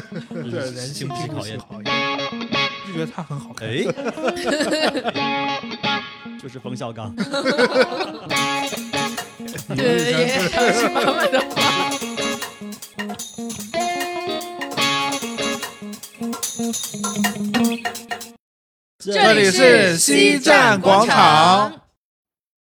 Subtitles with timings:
[0.50, 1.58] 对人性经不起考验。
[1.58, 2.18] 考验，
[2.86, 3.68] 就觉得他很好看。
[3.68, 3.84] 哎，
[6.42, 7.14] 就是冯小刚。
[9.76, 10.26] 对，也
[10.72, 11.90] 是妈妈的话。
[18.98, 21.82] 这里是西站广场。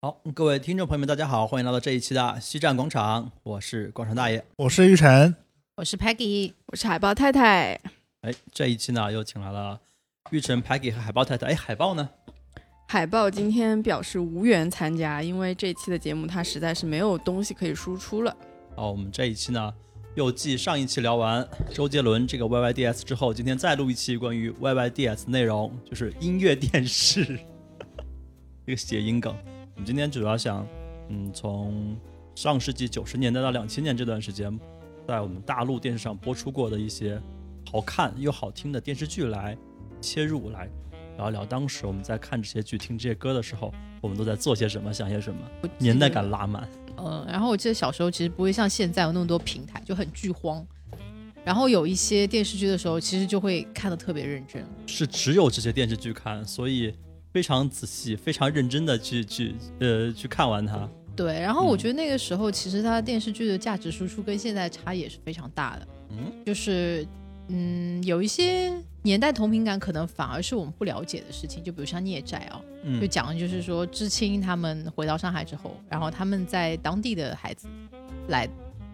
[0.01, 4.45] 好，各位听众朋友们，大家好，欢迎来到这一期的西站广场，我是广场大爷。
[4.57, 5.33] 我是玉成，
[5.77, 7.77] 我是 Peggy，我是海豹太太。
[8.21, 9.77] 哎，这一期呢又请来了
[10.31, 11.47] 玉成、Peggy 和海豹太太。
[11.47, 12.09] 哎，海豹呢？
[12.87, 18.33] 海豹今天表示无缘参加，因为这期的节目他实在是没有东西可以输出了。
[18.73, 19.73] 好，我们这一期呢
[20.15, 27.37] 又继上一期聊完周杰伦这个 YYDS 之后，今天再录一期关于 YYDS 内容，就是音乐电视，
[28.65, 29.35] 一个谐音梗。
[29.73, 30.65] 我们今天主要想，
[31.09, 31.97] 嗯，从
[32.33, 34.57] 上世纪九十年代到两千年这段时间，
[35.07, 37.21] 在我们大陆电视上播出过的一些
[37.71, 39.57] 好看又好听的电视剧来
[40.01, 40.69] 切入来。
[41.17, 45.39] 聊一聊当时我们在看这些剧、听这些歌的时候，我们都在做些什么、想些什么，
[45.77, 46.67] 年代感拉满。
[46.97, 50.65] 嗯，然后我记得小时候其实不会像现在有那么多平台，就很剧荒。
[51.45, 54.65] 然后有一些电视剧的时候，其实就会看得特别认真。
[54.87, 56.93] 是只有这些电视剧看，所以
[57.31, 60.89] 非常仔细、非常认真的去去呃去看完它。
[61.15, 65.87] 对，然后我觉得那个时候其实它电视剧的价值输出跟现在差异也是非常大的。
[66.11, 67.07] 嗯，就是
[67.47, 68.73] 嗯有一些。
[69.05, 72.59] 年代同频感可能反而是我们不了解的事情，就比如像孽债啊，
[72.99, 77.67] 就讲的就是说知青他们回到上海之后，然后他们在当地的孩子
[78.29, 78.49] 来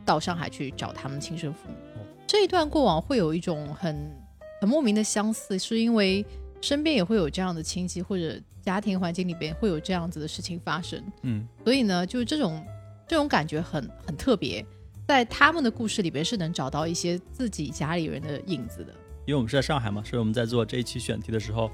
[0.06, 4.12] 到上海去找他们亲生父母，这一段过往会有一种很
[4.60, 6.26] 很莫名的相似，是因为
[6.62, 12.64] 身边也会有这样的亲戚或者家庭环境里边会有这样子的事情发生，嗯，所以呢，就是这种
[13.08, 14.66] 这种感觉很很特别，
[15.08, 18.94] 在他们的故事里边是能找到一些自己家里人的影子的。
[19.26, 21.70] 因为我们是在上海嘛，所以我们在做这一期选题的时候，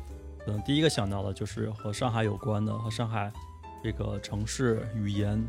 [0.45, 3.31] 可能第一个想到的就是和上海有关的、和上海
[3.83, 5.41] 这个城市语言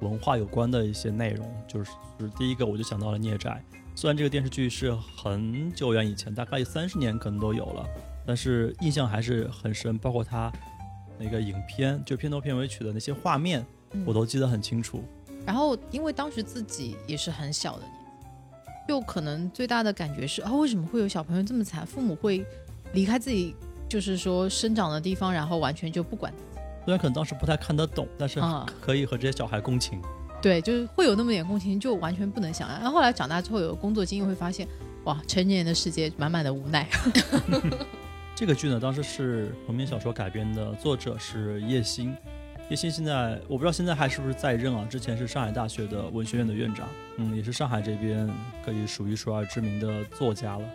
[0.00, 1.48] 文化有关的一些内容。
[1.68, 3.62] 就是就是第一个，我就想到了《孽债》。
[3.96, 7.84] 虽然这个电视剧是很久远以前，大概三十年可能都有了，
[8.30, 9.98] 但是印象还是很深。
[9.98, 10.52] 包括他
[11.18, 13.66] 那个影片，就片头片尾曲的那些画面，
[14.06, 15.02] 我都记得很清楚。
[15.44, 17.82] 然后，因为当时自己也是很小的。
[18.86, 21.84] 就可能最大的感觉是啊，为什么会有小朋友这么惨？
[21.84, 22.46] 父母会
[22.92, 23.56] 离开自己，
[23.88, 26.32] 就是说生长的地方，然后完全就不管。
[26.84, 28.40] 虽然可能当时不太看得懂，但是
[28.80, 30.00] 可以和这些小孩共情。
[30.40, 32.78] 对，就是会有那么点共情，就完全不能想象。
[32.78, 34.68] 然后后来长大之后有工作经验，会发现
[35.02, 36.88] 哇，成年人的世界满满的无奈。
[38.40, 42.16] 这个剧呢，当时是同名小说改编的，作者是叶欣。
[42.70, 44.82] 叶欣现在我不知道现在还是不是在任啊？
[44.88, 48.26] 之前是上海大学的文学院的院长，嗯，也是上海这边
[48.64, 50.66] 可以数一数二知名的作家了。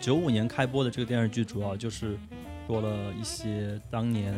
[0.00, 2.18] 九五年开播的这个电视剧，主要就是
[2.66, 4.34] 说了一些当年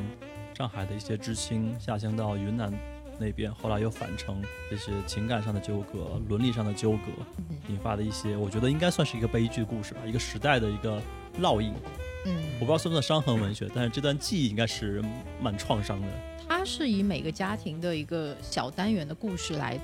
[0.53, 2.70] 上海的一些知青下乡到云南
[3.19, 7.06] 那边，后来又返程，这些情感上的纠葛、伦理上的纠葛，
[7.69, 11.00] 引发的一些，我觉得应该算是一个悲剧故事吧，一个时代的一个
[11.41, 11.72] 烙印。
[12.26, 15.03] 嗯，我不知道算不算伤痕文学，但是这段记忆应该是
[15.41, 16.09] 蛮创伤的。
[16.48, 19.78] 它是以每个家庭的一个小单元的故事来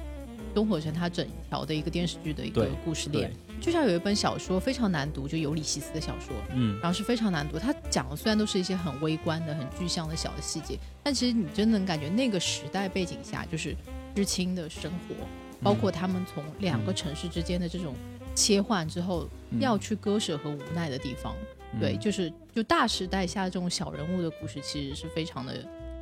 [0.55, 3.33] 综合成它整条的一个电视剧的一个故事链。
[3.61, 7.61] 就像有一本小说非常难读，就尤里西斯的小说，嗯，然后是非常难读。
[7.61, 13.77] 它讲的虽然都是一些很微观的、很具象的小的细节，但其实你真的能感觉那个时代背景下，就是
[14.17, 15.15] 知青的生活，
[15.63, 17.95] 包括他们从两个城市之间的这种
[18.35, 19.29] 切换之后
[19.61, 21.35] 要去割舍和无奈的地方。
[21.81, 25.55] 对，就是就大时代下这种小人物的故事，其实是非常的。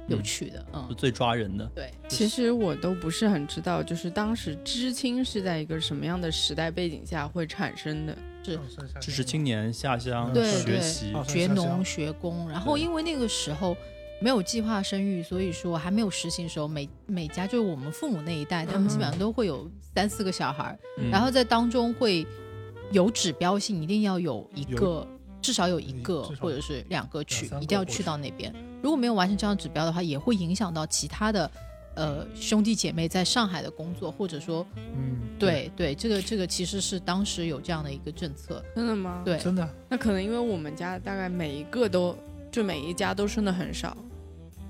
[0.08, 1.64] 有趣的，嗯，最抓人的。
[1.72, 8.18] 对，其实我都不是很知道，就是当时知青是在一个什么样的时代背景下会产生的？
[8.42, 8.58] 是
[8.98, 12.48] 知识青年下乡学习、学农、学工。
[12.48, 13.76] 然后因为那个时候
[14.20, 20.76] 没有计划生育，所以说还没有实行的时候，每每家就是我们父母那一代，他们基本上都会有三四个小孩，
[21.12, 22.26] 然后在当中会
[22.90, 25.06] 有指标性，一定要有一个。
[25.40, 28.54] 至少有一个或者是两个去，一定要去到那边。
[28.82, 31.50] 如果没有完成这样指标的话，也会影响到其他的
[31.96, 38.64] 呃兄弟姐妹在上海的工作，或者说，嗯，对对，这个这个其实是当时有这样的一个政策。
[38.74, 39.22] 真的吗？
[39.24, 39.68] 对，真的。
[39.88, 42.16] 那可能因为我们家大概每一个都
[42.50, 43.96] 就每一家都生的很少，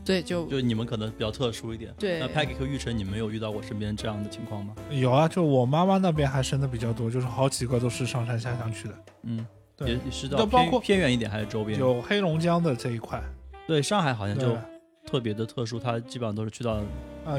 [0.05, 1.95] 对，就就你们可能比较特殊一点。
[1.99, 2.19] 对。
[2.19, 4.75] 那 Peggy 和玉成，你们有遇到过身边这样的情况吗？
[4.91, 8.95] 有啊，就我妈妈那边还生的比较多，就是好几个都是上山下乡去的。
[9.23, 9.47] 嗯。
[9.87, 11.79] 也也是到包括偏远一点还是周边？
[11.79, 13.23] 有黑龙江的这一块。
[13.67, 14.57] 对，上海好像就
[15.07, 16.81] 特别的特殊，它基本上都是去到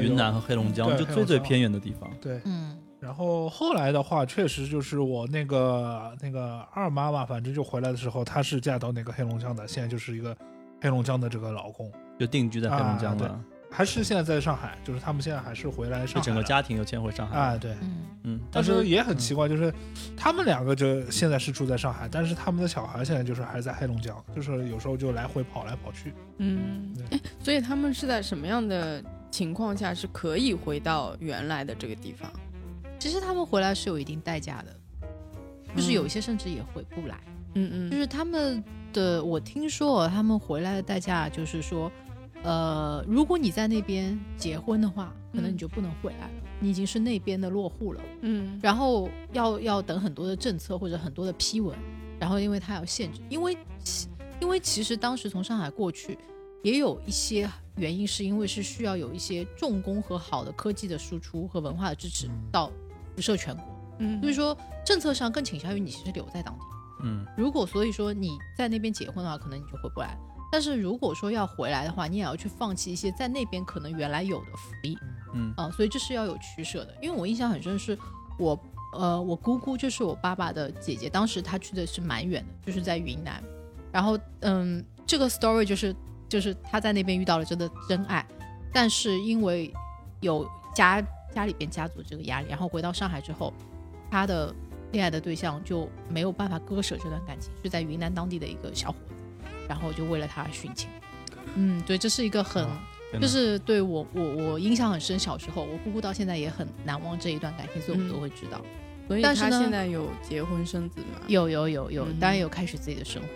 [0.00, 2.10] 云南和黑龙江，就最最偏远的地方。
[2.20, 2.78] 对，嗯。
[3.00, 10.36] 然后后来的话，确实就是我那个那个二妈妈，反正就回来的时候，她是嫁到那个黑龙江的，现在就是一个
[10.80, 17.38] 黑龙江的这个老公，就定居在黑龙江啊了，还是现在在上海，就是他们现在还是回来上海整个家庭又迁回上海。
[17.38, 17.72] 啊，对。
[17.80, 19.72] 嗯，嗯，但是是也很嗯奇怪，就是
[20.16, 26.12] 他们两个就现在是住在上海，但是他们的小孩现在就是还在黑龙江，就是有时候就来回跑来跑去。
[26.36, 32.30] 嗯，哎，所以他们是在什么样的情况下是可以回到原来的这个地方？
[32.98, 34.76] 其实他们回来是有一定代价的，
[35.74, 37.18] 就是有一些甚至也回不来。
[37.54, 41.90] 嗯嗯就是他们的，我听说哦他们回来的代价就是说，
[42.44, 46.30] 呃，如果你在那边结婚的话，可能你就不能回来了，
[46.60, 48.58] 你已经是那边的落户了，嗯。
[48.62, 51.76] 然后要要等很多的政策或者很多的批文，
[52.18, 54.08] 然后因为它要限制，因为其
[54.40, 56.18] 因为其实当时从上海过去，
[56.64, 62.72] 也有一些原因，是因为是需要有一些重工和好的科技的输出和文化的支持到
[63.14, 63.64] 辐射全国，
[64.00, 66.60] 嗯，所以说政策上更倾向于你其实留在当地。
[67.04, 67.24] 嗯。
[67.36, 70.18] 如果所以说你在那边结婚的话，可能你就回不来。
[70.52, 74.98] 但是如果说要回来的话，你也要去放弃一些在那边可能原来有的福利
[75.32, 76.94] 嗯啊、所以这是要有取舍的。
[77.00, 77.98] 因为我印象很深，是
[78.38, 78.58] 我
[78.92, 83.42] 呃我姑姑就是我爸爸的姐姐，当时她去的是蛮远的，就是在云南。
[83.90, 85.96] 然后嗯，这个 story 就是
[86.28, 88.22] 就是她在那边遇到了真的真爱，
[88.74, 89.72] 但是因为
[90.20, 91.02] 有家
[91.34, 93.54] 家里边家族这个压力，然后回到上海之后，
[94.10, 94.54] 她的
[94.92, 99.21] 恋爱的对象就没有办法割舍这段感情，是在云南当地的一个小伙子，
[99.72, 100.90] 然后就为了他而殉情。
[101.56, 102.66] 嗯，对，这是一个很，
[103.20, 108.60] 就是对我我我印象很深，小时候我姑姑到现在也很难忘这一段感情，所以我们嗯都会知道。
[109.08, 111.20] 所以他但是现在有结婚生子吗？
[111.26, 113.28] 有有有有，嗯当然有开始自己的生活。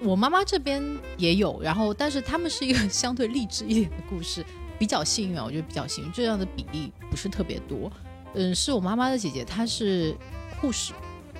[0.00, 0.82] 我妈妈这边
[1.16, 4.44] 也有，然后但是他们是一个 相对励志一点的故事，
[4.78, 7.90] 比较幸运啊，我觉得比较幸运，这样的比例不是特别多。
[8.34, 10.14] 嗯，是我妈妈的姐姐，她是
[10.60, 10.92] 护士，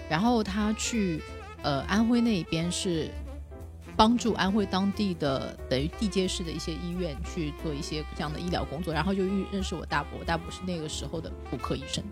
[0.09, 1.21] 然后她去
[1.63, 3.11] 呃安徽那边是
[3.97, 12.05] 帮助安徽当地的等于地接市的一些医院去做一些这样的医疗工作，然后就遇认识我大伯，我大伯是那个时候的骨科医生，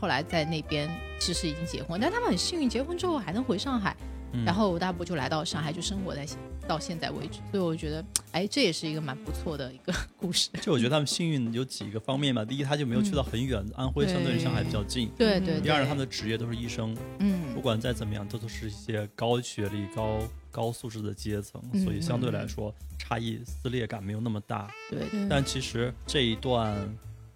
[0.00, 3.96] 后来在那边其实已经结婚，但他们很幸运，结婚之后还能回上海，
[4.32, 6.36] 嗯然后我大伯就来到上海，就生活在现
[6.66, 10.50] 到现在为止，所以我觉得，哎，这也是一个蛮不错的一个故事。
[10.62, 12.44] 就我觉得他们幸运有几个方面吧。
[12.44, 15.10] 第一，他就没有去到很远，安徽相对于上海比较近。
[15.16, 15.60] 对对对。
[15.60, 24.70] 第二，他们的职业都是医生，嗯不嗯管再怎么样，都都是一些高学历、高高素质的阶层，嗯所以相对来说差异撕裂感没有那么大。
[24.90, 26.76] 对嗯但其实这一段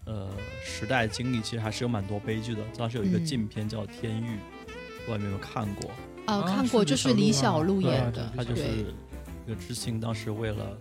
[0.06, 0.31] 呃
[0.64, 2.62] 时代经历，其实还是有蛮多悲剧的。
[2.76, 4.26] 当时有一个嗯禁片叫《天域》，
[4.66, 5.90] 不知道你有没有看过？
[6.26, 8.84] 哦，啊看过，就是李李小璐演啊的，他就是对
[9.46, 10.76] 一个知青，当时为了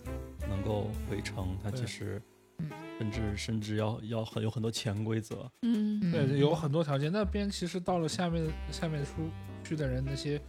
[0.50, 2.21] 能够回城，他其实
[2.59, 5.50] 嗯甚至甚至要要很有很多潜规则。
[5.63, 7.12] 嗯嗯对，有很多条件。
[7.12, 9.29] 那边其实到了下面下面出
[9.63, 10.39] 去的人，那些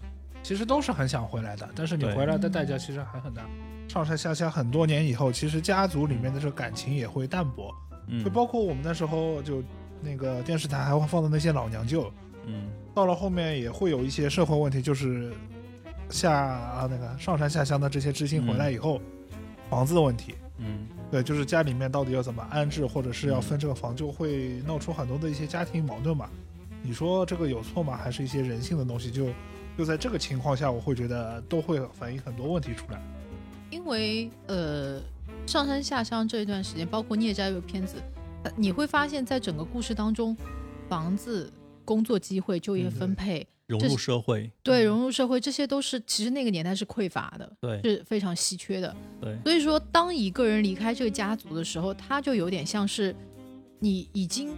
[0.44, 3.42] 其实都是很想回来的，但是你回来的代价其实还很大。
[3.88, 7.74] 上上下下很多年以后，其实家族里面的这个感情也会淡薄，
[8.08, 9.62] 嗯就包括我们那时候就
[10.02, 12.12] 那个电视台还会放的那些老娘舅，
[12.46, 15.32] 嗯到了后面也会有一些社会问题，就是
[16.10, 19.00] 下啊那个上山下乡的这些知青回来以后，
[19.70, 20.34] 房子的问题。
[20.58, 26.28] 嗯对，就是家里面到底要怎么安置，或者是要分这个房，就会闹出很多的一些家庭矛盾嘛。
[26.82, 27.96] 你说这个有错吗？
[27.96, 29.10] 还是一些人性的东西？
[29.10, 29.26] 就
[29.76, 33.02] 就在这个情况下，我会觉得都会反映很多问题出来。
[33.70, 35.00] 因为呃，
[35.46, 37.96] 上山下乡这一段时间，包括《孽债》这个片子，
[38.44, 40.36] 呃你会发现在整个故事当中，
[40.88, 41.52] 房子、
[41.84, 47.82] 工作机会、就业嗯分配，融入社会，对融入社会，这些都是其实那个年代是匮乏的，对。
[47.82, 48.94] 是非常稀缺的。
[49.20, 53.14] 对，所以说，当一个人离开这个家族的时候，他就有点像是
[53.80, 54.54] 你已经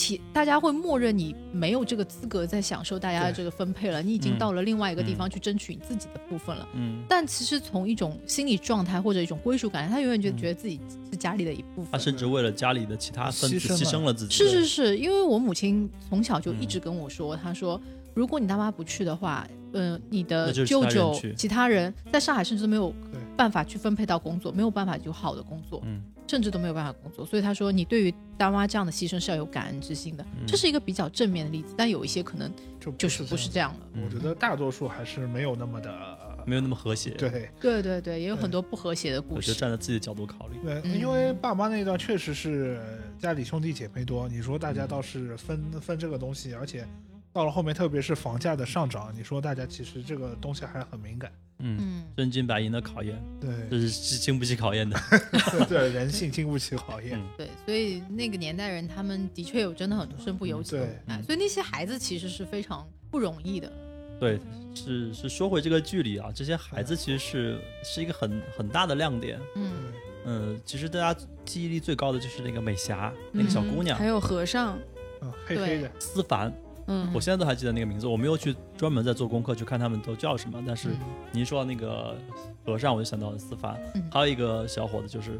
[0.00, 6.66] 起，大家会默认你没有这个资格再享受大家的这个分配了，你已经嗯到了另外一个地嗯方去争取你自己的部分了。
[6.74, 10.80] 嗯，但其实从一种心理状态或者一种归属感，他永远就嗯觉得自己
[11.10, 11.88] 是家里的一部分。
[11.92, 14.34] 他甚至为了家里的其他分子牺牲了自己。
[14.34, 17.78] 是是是，因为我母亲从小就一嗯直跟我说，她说
[18.14, 22.92] 如果你大妈不去的话，嗯、你的舅舅其他人在上海甚至都没有
[23.36, 27.26] 办法去分配到工作，没有办法有好的工作，嗯甚至都没有办法工作。
[27.26, 31.74] 所以他说，你对于大妈这样的牺牲是要有感恩之心的，嗯这是一个比较正面的例子。
[31.76, 33.86] 但有一些可能就就是不是这样的。
[33.94, 39.34] 嗯我觉得大多数还是没有那么的没有那么和谐。，对对对对，也有很多不和谐的故事。
[39.36, 40.56] 我觉得站在自己的角度考虑。
[40.98, 42.80] 因为爸妈那一段确实是
[43.18, 46.86] 家里兄弟姐妹多，你说大家倒是分分这个东西，而且
[47.32, 51.32] 到了后面，特别是房价的上涨，你说大家其实这个东西还很敏感。
[51.62, 54.98] 嗯，真金白银的考验，对，这是是经不起考验的，
[55.68, 63.70] 对，人性经不起考验， 对，所以那个年代人他们的确有真的很多身不由己，对，所以那些孩子其实是非常不容易的。
[64.18, 64.40] 对，
[64.74, 69.38] 是是说回这个剧里啊，这些孩子其实是是一个很很大的亮点。
[69.54, 69.72] 嗯
[70.24, 74.78] 嗯，其实大家记忆力最高的就是那个美霞，那个小姑娘，还有和尚，
[75.20, 76.50] 嗯，黑黑的思凡。
[76.90, 80.62] 嗯，我现在都还记得那个名字，我没有去专门在做功课去看他们都叫什么。
[80.66, 80.88] 但是
[81.30, 82.16] 您说到那个
[82.66, 83.80] 和尚，我就想到了思凡。
[84.10, 85.38] 还有一个小伙子，就是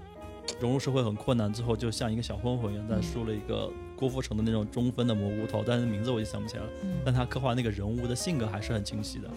[0.61, 6.69] 融入社会很困难，最后就像一个小混混一样，但梳了一个郭富城的那种中分的蘑菇头，但是名字我就想不起来了。
[7.05, 9.29] 但他刻画那个人物的性格还是很清晰的。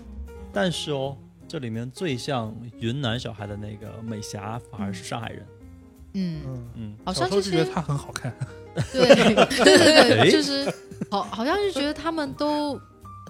[0.51, 1.17] 但是哦，
[1.47, 5.45] 这里面最像云南小孩的那个美霞，反而是上海人。
[6.15, 8.31] 嗯嗯嗯，好像就觉得她很好看。
[8.91, 10.71] 对对对对， 就是
[11.13, 12.81] 好，好像是觉得他们都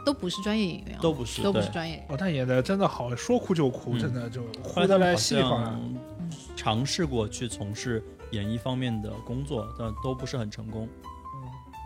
[0.06, 2.14] 都不是专业演员，都不是，都不是专业演员。
[2.14, 5.78] 哦，他演的真的好，说哭就哭，真的就哭的来戏化。
[6.56, 10.88] 尝试过去从事演艺方面的工作，但都不是很成功。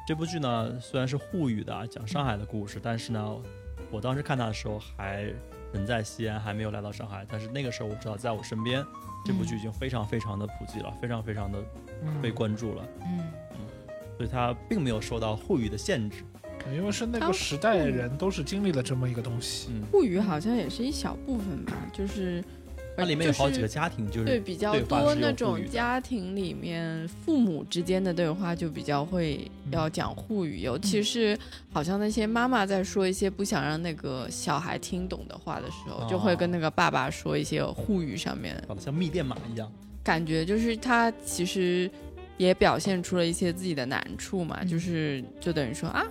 [0.07, 3.35] 这部剧呢，虽然是沪语的，讲上海的故事，但是呢，
[3.89, 5.23] 我当时看他的时候还
[5.73, 7.25] 人在西安，还没有来到上海。
[7.27, 8.85] 但是那个时候我知道，在我身边，
[9.25, 11.57] 这部剧已经非常非常的普及了，非常非常的
[12.21, 12.83] 被关注了。
[13.01, 13.33] 嗯嗯，
[14.17, 16.23] 所以它并没有受到沪语的限制，
[16.73, 19.69] 因为是那个时代人都是经历了这么一个东西。
[19.91, 22.43] 沪语好像也是一小部分吧，就是。
[22.99, 31.37] 它里面有好几个家庭，就是对比较多那种家庭里面父母之间的对话就比较会要讲沪语，尤其是
[31.71, 39.71] 好像那些妈妈在说一些不想让那个小孩听懂的话的时候，就会跟那个爸爸说一些沪语上面，像密电码一样，
[40.03, 41.87] 感觉就是他其实
[42.37, 46.05] 也表现出了一些自己的难处嘛，就是就等于说啊，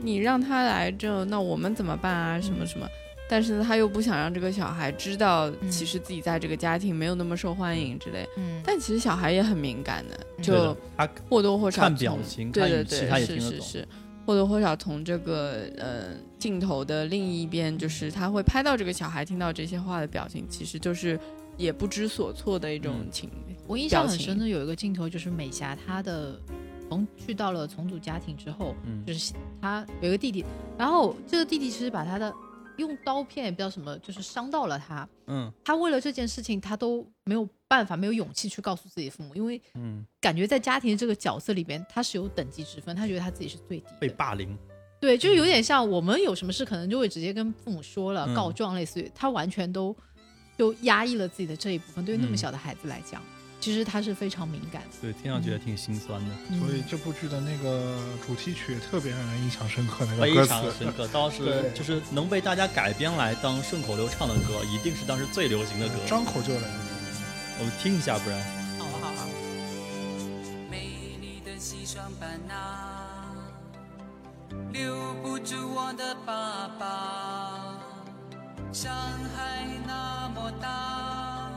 [0.00, 2.40] 你让他来这，那我们怎么办啊？
[2.40, 2.86] 什么什么。
[3.28, 8.28] 但是呢，他又不想让这个小孩知道，其实自己在这个家庭没有那么受欢迎之类。
[8.36, 8.60] 嗯。
[8.62, 13.88] 但其实小孩也很敏感的，就他或多或少看表情、对对对，是是是，
[14.26, 16.08] 或多或少从这个呃
[16.38, 21.18] 镜头的另一边，就是他会拍到这个小孩听到这些话的表情，其实就是
[21.62, 23.30] 也不知所措的一种情。
[23.66, 26.40] 我印象很深的有一个镜头，就是美霞她的
[26.88, 28.74] 从去到了重组家庭之后，
[29.06, 30.44] 就是她有一个弟弟，
[30.76, 32.34] 然后这个弟弟其实把他的。
[32.78, 35.06] 用刀片也不知道什么，就是伤到了他。
[35.26, 44.56] 嗯，他为了这件事情，他都没有办法，没有勇气去告诉自己父母，因为嗯，感觉在家庭这个角色里边，他是有等级之分，他觉得他自己是最低，被霸凌。
[44.98, 49.94] 对，就是有点像我们有什么事，可能就会直接跟父母说了，告状，类似于他完全都
[50.56, 52.04] 就压抑了自己的这一部分。
[52.04, 53.22] 对于那么小的孩子来讲。
[53.60, 56.34] 其实他是非常敏感的，对，听上去也挺心酸的。
[56.58, 61.06] 所以这部剧的那个主题曲特别让人印象深刻，那个非常深刻。
[61.12, 66.62] 当时 就是能被大家改编来当顺口溜唱的歌，一定是当时最流行的歌，张口就来。
[67.60, 68.42] 我们听一下，不然。
[68.80, 69.28] 好啊，好啊。
[70.68, 70.88] 美
[71.20, 73.30] 丽的西双版纳，
[74.72, 77.78] 留不住我的爸爸。
[78.72, 78.92] 上
[79.36, 79.61] 海
[80.42, 81.48] 多大。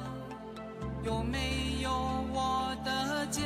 [1.03, 1.89] 有没有
[2.31, 3.41] 我的家？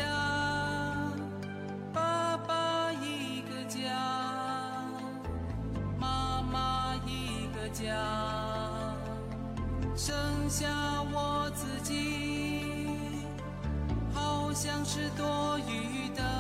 [1.93, 3.79] 爸爸一个家，
[5.97, 7.95] 妈妈一个家，
[9.95, 10.13] 剩
[10.49, 10.67] 下
[11.13, 12.89] 我自己，
[14.13, 16.38] 好像是多余的。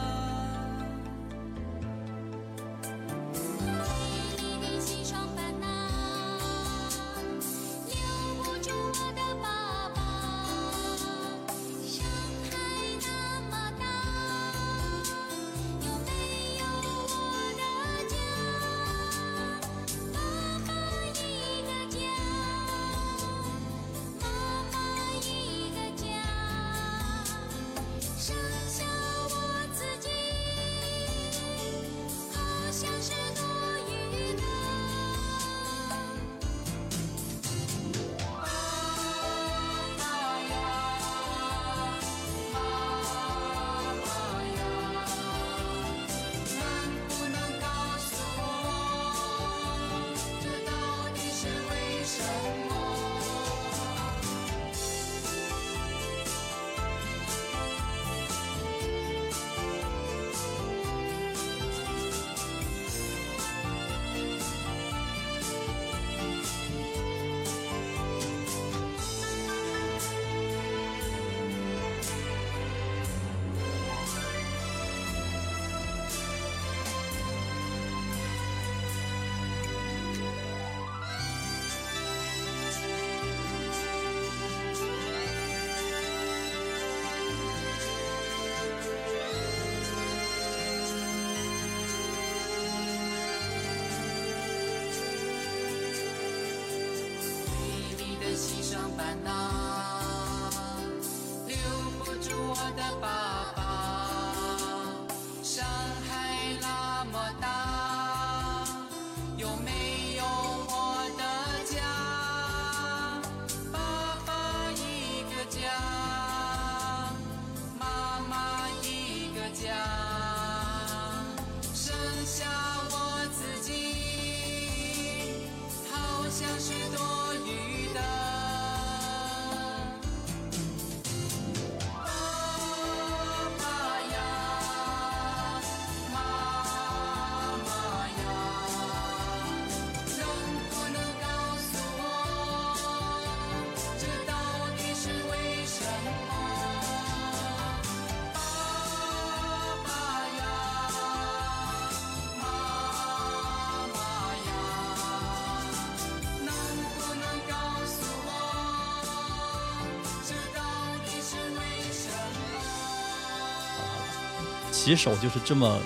[164.89, 165.79] 起手就是这么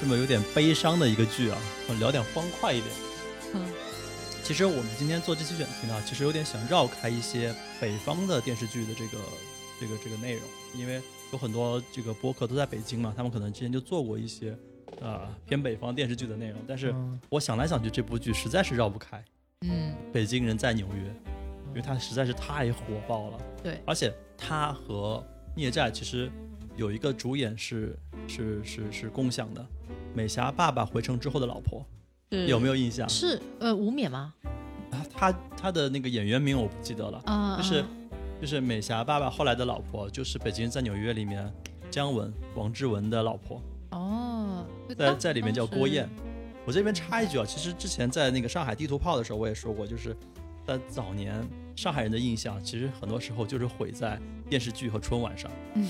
[0.00, 2.90] 这么有点悲伤的一个剧啊，我聊点欢快一点。
[3.52, 3.66] 嗯，
[4.42, 9.18] 其实我们今天做这期选题呢，其实有点想绕开一些北方的电视剧的这个
[9.78, 10.42] 这个这个内容，
[10.74, 14.56] 因为有很多这个播客都在北京嘛，他们可能之前就做过一些
[15.00, 17.20] 呃偏北方电视剧的内容，但是嗯。
[17.28, 19.22] 我想来想去，这部剧实在是绕不开。
[19.62, 21.02] 嗯，北京人在纽约，
[21.68, 23.38] 因为它实在是太火爆了。
[23.62, 25.22] 对，而且它和
[25.54, 26.30] 孽债其实
[26.78, 29.66] 有一个主演是是是是共享的，
[30.14, 31.84] 美霞爸爸回城之后的老婆，
[32.46, 33.08] 有没有印象？
[33.08, 34.32] 是呃吴冕吗？
[34.92, 37.86] 啊他他的那个演员名我不记得了，啊，就是啊
[38.40, 41.52] 就是美霞爸爸后来的老婆，就是《北京人在纽约》里面
[41.90, 44.64] 姜文王志文的老婆，哦，
[44.96, 46.08] 在在里面叫郭燕。
[46.64, 50.16] 我这边插一句啊，其实之前在那个上海地图炮的时候，我也说过，就是
[50.64, 51.44] 在早年
[51.74, 54.16] 上海人的印象，其实很多时候就是毁在
[54.48, 55.50] 电视剧和春晚上。
[55.74, 55.88] 嗯，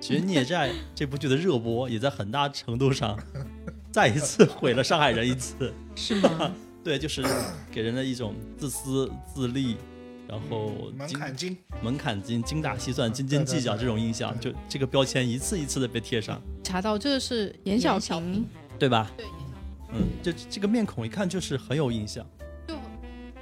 [0.00, 3.18] 其实《孽债 》这部剧的热播，也在很大程度上
[3.90, 5.72] 再一次毁了上海人一次。
[5.96, 6.52] 是吗？
[6.84, 7.24] 对，就是
[7.72, 9.76] 给人的一种自私自利，
[10.28, 18.46] 然后门槛精，门槛精、精打细算、斤斤计较这种印象，就这个标签一次一次的被贴上，查到这个是严小小平，
[18.78, 19.10] 对吧？
[19.16, 19.26] 对，
[19.92, 22.24] 嗯，就这个面孔一看就是很有印象。
[22.68, 22.74] 就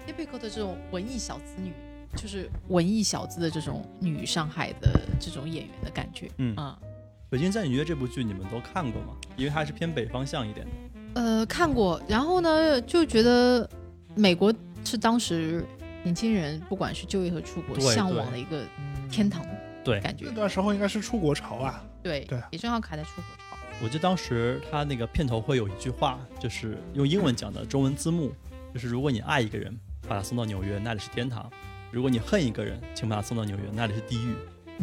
[0.06, 1.72] typical 的这种文艺小资女，
[2.16, 6.30] 就是文艺小资的这种女上海的这种演员的感觉。
[6.38, 6.78] 嗯啊，
[7.28, 9.14] 《北京在纽约》这部剧你们都看过吗？
[9.36, 11.20] 因为它是偏北方向一点的。
[11.20, 13.68] 呃，看过，然后呢，就觉得
[14.14, 14.52] 美国
[14.84, 15.64] 是当时
[16.02, 19.44] 年轻人不管是就业和出国向往的一个嗯天堂
[19.84, 20.32] 对感觉那。
[20.32, 23.56] 段时候应该是出国潮啊，对对也正好卡在出国潮。
[23.82, 28.32] 我记得当时他那个片头会有一句话，就是用英文讲的中文字幕，
[28.72, 29.76] 就是如果你爱一个人，
[30.08, 31.50] 把他送到纽约，那里是天堂；
[31.94, 34.34] 如果你恨一个人，请把他送到纽约，那里是地狱。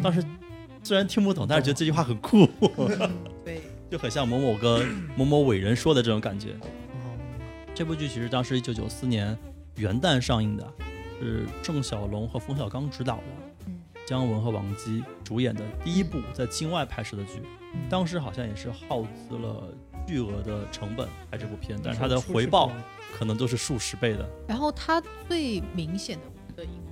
[0.02, 0.24] 当时
[0.82, 2.48] 虽然听不懂，但是觉得这句话很酷，
[3.44, 4.82] 对， 就很像某某个
[5.14, 6.56] 某某伟人说的这种感觉。
[6.64, 6.72] 嗯
[7.74, 9.36] 这部剧其实当时一九九四年
[9.76, 10.72] 元旦上映的，
[11.20, 13.22] 是郑晓龙和冯小刚执导的，
[13.66, 17.42] 嗯姜文和王姬主演的第一部在境外拍摄的剧。
[17.74, 19.68] 嗯当时好像也是耗资了
[20.06, 22.72] 巨额的成本拍这部片，但是它的回报
[23.12, 24.26] 可能都是数十倍的。
[24.48, 26.76] 然后它最明显的的一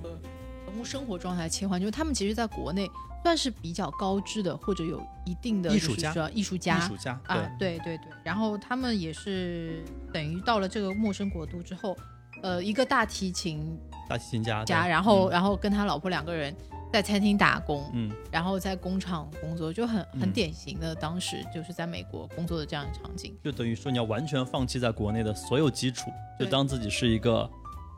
[0.73, 2.89] 从生活状态切换，就是他们其实在国内
[3.23, 8.07] 算是比较高知的，或者有一定的艺术家艺术家艺术家，对，啊，对对对。
[8.23, 11.95] 然后他们也是等于到了这个陌生国度之后，
[12.41, 13.77] 呃，一个大提琴
[14.09, 16.55] 大提琴家，家，然后、嗯然后跟他老婆两个人
[16.91, 23.37] 在餐厅打工，嗯，然后在工厂工作，就很很嗯典型的当时就是在美国工作的这样的场景。
[23.43, 27.49] 就等于说你要完全放弃在国内的所有基础，就当自己是一个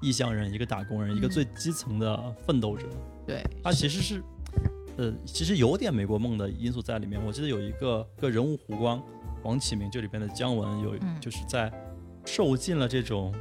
[0.04, 2.86] 异乡人，一个打工人，一个嗯最基层的奋斗者。
[3.26, 4.24] 对，他其实是，
[4.98, 7.20] 呃，其实有点美国梦的因素在里面。
[7.26, 9.02] 我记得有一个个人物弧光，
[9.44, 11.72] 王启明这里边的姜文有，嗯就是在
[12.26, 13.34] 受尽了这种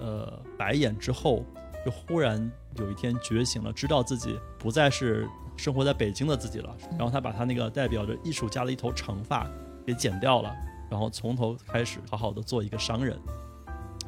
[0.00, 1.44] 呃白眼之后，
[1.84, 6.76] 就忽然有一天觉醒了，知道自己不再是生活在北京的自己了。
[6.90, 9.48] 然后他把他那个代表着艺术家的一头长发
[9.86, 10.52] 给剪掉了，
[10.90, 13.16] 然后从头开始好好的做一个商人。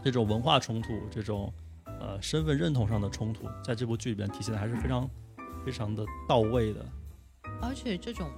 [0.03, 1.53] 这种文化冲突，这种
[2.01, 5.09] 呃身份认同上的冲突，在这部剧里边体现的还是非常
[5.65, 6.85] 非常的到位的。
[7.61, 8.29] 而且这种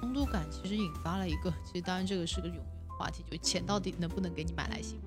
[0.00, 5.06] 冲突感其实引发了一个，其实当然这个是个永远的话题，就是钱到底能不能给你买来幸福？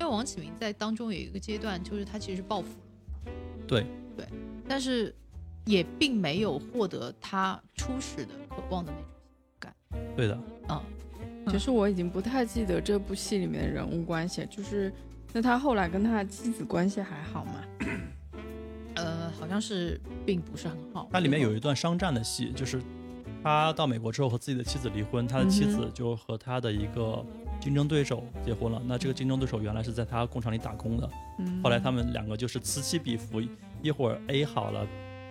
[0.00, 3.32] 因为王启明在当中有一个阶段，就是他其实是暴富了，
[3.66, 3.84] 对
[4.16, 4.26] 对，
[4.68, 5.14] 但是
[5.64, 9.08] 也并没有获得他初始的渴望的那种
[9.58, 9.74] 感
[10.16, 10.80] 对的，嗯。
[11.50, 14.92] 其实我已经不太记得这部戏里面的人物关系，就是
[15.32, 17.52] 那他后来跟他的妻子关系还好吗？
[18.96, 21.08] 呃，好像是并不是很好。
[21.12, 22.82] 它里面有一段商战的戏，就是
[23.44, 27.24] 他到美国之后和自己的妻子离婚，他的妻子就和他的一个
[27.60, 28.82] 竞争对手结婚了。
[28.86, 33.40] 那这个竞争对手原来是在他工厂里打工的，嗯后来他们两个就是此起彼伏，
[33.82, 34.84] 一会儿 A 好了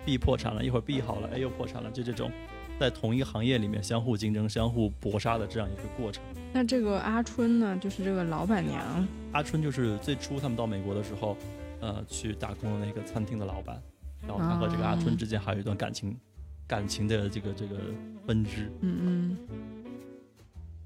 [0.05, 2.31] ，B 破产了，一会儿 B 好了，A 又破产了，就这种
[2.79, 6.23] 在同一个行业里面相互竞争、相互搏杀的这样一个过程。
[6.53, 9.05] 那这个阿春呢，就是这个老板娘，
[9.37, 11.37] 阿春就是最初他们到美国的时候，
[11.79, 13.79] 呃，去打工的那个餐厅的老板，
[14.27, 16.17] 然后他和这个阿春之间还有一段感情，
[16.65, 17.77] 感情的这个这个
[18.25, 18.71] 分支。
[18.81, 19.37] 嗯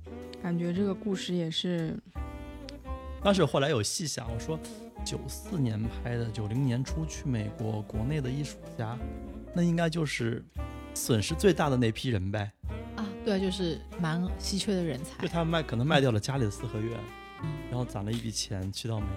[0.06, 1.98] 嗯，感觉这个故事也是，
[3.24, 4.60] 但是后来有细想，我说
[5.06, 9.00] 九四年拍的，九零年初去美国，国内的艺术家，
[9.54, 10.44] 那应该就是
[10.94, 12.52] 损失最大的那批人呗。
[12.98, 15.30] 啊，对，就是蛮稀缺的人才就。
[15.30, 17.00] 他卖可能卖掉了家里的四合院，
[17.70, 19.08] 然后攒了一笔钱去到美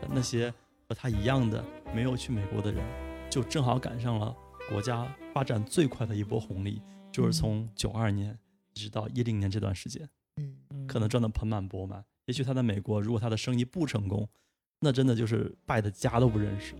[0.00, 0.52] 国，那些
[0.88, 2.82] 和他一样的没有去美国的人，
[3.30, 4.34] 就正好赶上了
[4.68, 6.80] 国家发展最快的一波红利，
[7.12, 8.36] 就是从九二年
[8.74, 12.04] 一直到一零年这段时间，嗯，可能赚得盆满钵满。
[12.26, 14.28] 也许他在美国，如果他的生意不成功，
[14.80, 16.74] 那真的就是败的家都不认识。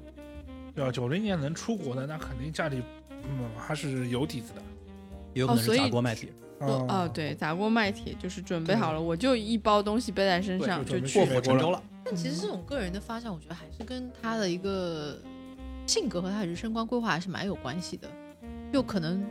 [0.75, 4.63] 对啊，九零年能出国的，那肯定家里嗯还是有底子的。
[5.37, 11.83] 也有可能是哦所以砸锅卖铁，说哦哦，对，砸锅卖铁，就是准备好了，我就一包东西背在身上就就去破准备去釜沉舟了。
[12.03, 15.19] 但其实这种个人的发展，我觉得还是跟他的一个
[15.87, 18.09] 性格和他的人生观规划还是蛮有关系的。
[18.73, 19.23] 就可能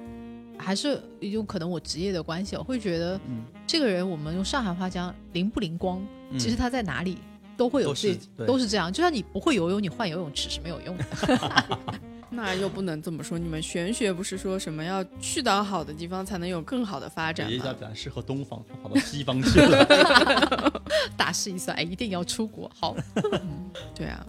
[0.58, 7.18] 还是有可能我职业的关系，我会觉得嗯，这个人，我们用上海话讲灵不灵光，嗯其实他在哪里
[7.58, 8.94] 都会有都是自己对都是这样。
[8.94, 11.06] 就像你不会游泳，你换游泳池是没有用的。
[12.36, 17.78] 那又不能这么说，你们玄学不是说什么要去到好的地方才能有更好的发展爷爷家吗？
[17.80, 20.82] 本来适合东方，他跑到西方去了。
[21.16, 22.70] 大势一算，哎，一定要出国。
[22.78, 22.96] 好，
[23.96, 24.28] 对啊，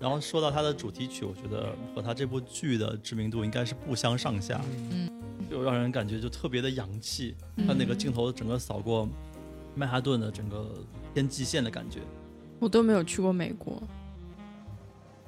[0.00, 5.08] 然后说到他的主题曲，我觉得和他这部剧的知名度应该是不相上下，嗯，
[5.48, 7.36] 就让人感觉就特别的洋气。
[7.56, 9.08] 嗯它那个镜头整个扫过
[9.74, 10.74] 曼哈顿的整个
[11.14, 12.00] 天际线的感觉，
[12.58, 13.80] 我都没有去过美国，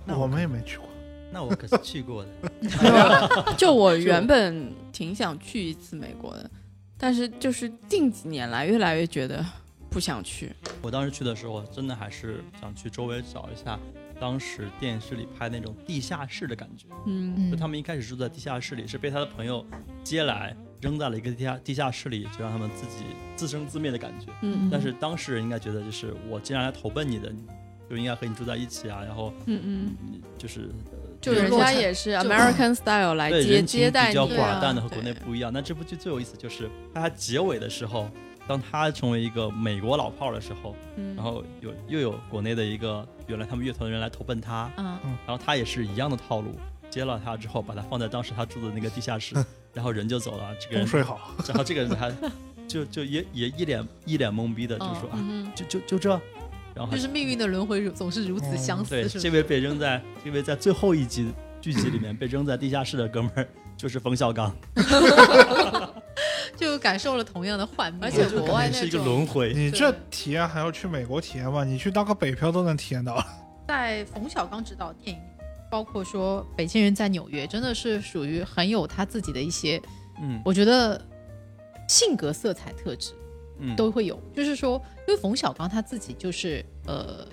[0.04, 0.89] 那我们也没去过。
[1.32, 2.30] 那我可是去过的。
[3.56, 6.50] 就我原本挺想去一次美国的，
[6.98, 9.44] 但是就是近几年来越来越觉得
[9.88, 10.52] 不想去。
[10.82, 13.78] 我当时去的时候，真的还是想去周围找一下
[14.20, 16.86] 当时电视里拍那种地下室的感觉。
[17.06, 19.64] 嗯就他们一开始住在地下室里，是被他的朋友
[20.04, 23.04] 接来扔在了一个地下地下室里，就让他们自己
[23.36, 24.26] 自生自灭的感觉。
[24.42, 27.32] 嗯但是当时人应该觉得，就是我既然来投奔你的，
[27.88, 35.52] 就应该和你住在一起啊，然后嗯嗯，就是呃就人家也是 American style 来接接待你，比较寡淡的和国内不一样。
[35.52, 38.10] 那这部剧最有意思就是它结尾的时候，
[38.46, 46.54] 当他成为一个美国老炮儿的时候，嗯然后有又有国内的一个原来他们乐团的人来投奔他，嗯，然后他也是一样的套路，
[46.88, 49.34] 接了他之后把他放在当时他住的那个地下室，
[49.74, 52.10] 然后人就走了，这个人睡好，然后这个人还
[52.66, 56.20] 就就也也一脸一脸懵逼的就说、啊，嗯就就就这，
[56.74, 59.20] 然后就是命运的轮回总是如此相似，是不是？
[59.20, 64.54] 这位被扔在这位在最后一集剧集里面被扔在地下室的哥们儿就是冯小刚
[66.56, 69.54] 就感受了同样的幻灭，而且国外是一个轮回。
[69.54, 71.64] 你这体验还要去美国体验吗？
[71.64, 73.24] 你去当个北漂都能体验到。
[73.66, 75.22] 在冯小刚执导的电影，
[75.70, 79.80] 包括说《北京人在纽约》，真的是属于很有他自己的一些，
[80.20, 81.00] 嗯我觉得
[81.88, 83.12] 性格色彩特质
[83.60, 84.20] 嗯都会有。
[84.34, 87.26] 就是说，因为冯小刚他自己就是呃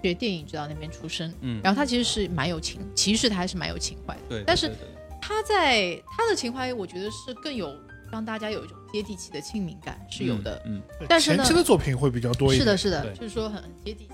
[0.00, 4.20] 学电影指导那边出身，嗯，然后他其实是蛮有情，其实他还是蛮有情怀的。
[4.28, 4.86] 对，但是对对
[5.20, 7.74] 他在他的情怀，我觉得是更有
[8.12, 10.62] 让大家有一种接地气的亲民感是有的。
[10.66, 12.60] 嗯，但是呢前期的作品会比较多一点。
[12.60, 14.10] 是的，是的，就是说很很接地气，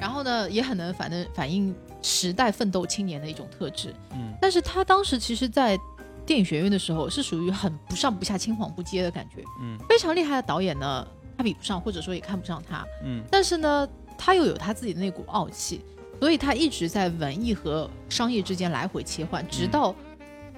[0.00, 3.94] 然后呢，也很能反正反映时代奋斗青年的一种特质。
[4.12, 5.78] 嗯但是他当时其实，在
[6.26, 9.42] 电影学院的时候，是属于很不上不下、青黄不接的感觉。
[9.62, 12.86] 嗯非常厉害的导演呢，他比不上，或者说也看不上他。
[13.04, 13.22] 嗯。
[13.30, 15.80] 但是呢，他又有他自己的那股傲气，
[16.20, 19.94] 所以他一直在文艺和商业之间来回切换，直到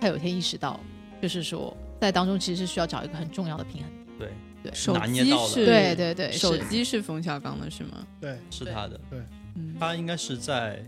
[0.00, 0.78] 他有一天意识到，
[1.20, 3.90] 就是说在当中其实是需要找一个很重要的平衡。
[4.18, 4.30] 点。
[4.62, 4.74] 对，对。
[4.74, 8.06] 手机是对对对，手机是冯小刚的是吗？
[8.20, 9.00] 对，是他的，
[9.54, 10.84] 嗯，他应该是在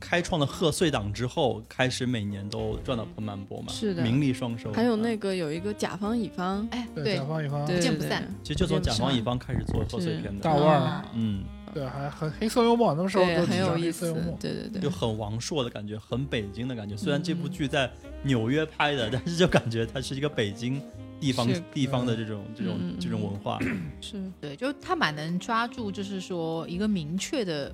[0.00, 4.02] 开创了贺岁档之后，开始每年都赚到盆满钵满，是的。
[4.02, 4.72] 名利双收。
[4.72, 8.26] 还有那嗯个有一个甲方乙方，哎，对，甲，方乙方，不见不散。
[8.42, 10.80] 其实就从甲方乙方开始做贺岁片的，大腕儿。
[10.80, 14.06] 啊嗯，对，还很黑色幽默，那个时候对，都很有意思。
[14.06, 14.36] 黑色幽默，。
[14.40, 16.96] 对对对，就很王朔的感觉，很北京的感觉。
[16.96, 17.50] 虽然这部嗯。
[17.50, 17.90] 剧在
[18.22, 20.80] 纽约拍的，但是就感觉它是一个北京
[21.20, 23.58] 地方地方的这种这种这种文化。
[24.00, 24.22] 是。
[24.40, 27.72] 对，就他蛮能抓住，就是说一个明确的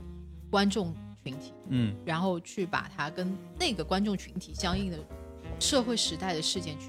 [0.51, 4.99] 观众群体，嗯，然后去把它跟那个观众群体相应的
[5.59, 6.89] 社会时代的事件去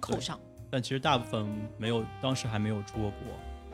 [0.00, 0.38] 扣上。
[0.68, 1.46] 但其实大部分
[1.78, 3.18] 没有，当时还没有出过国，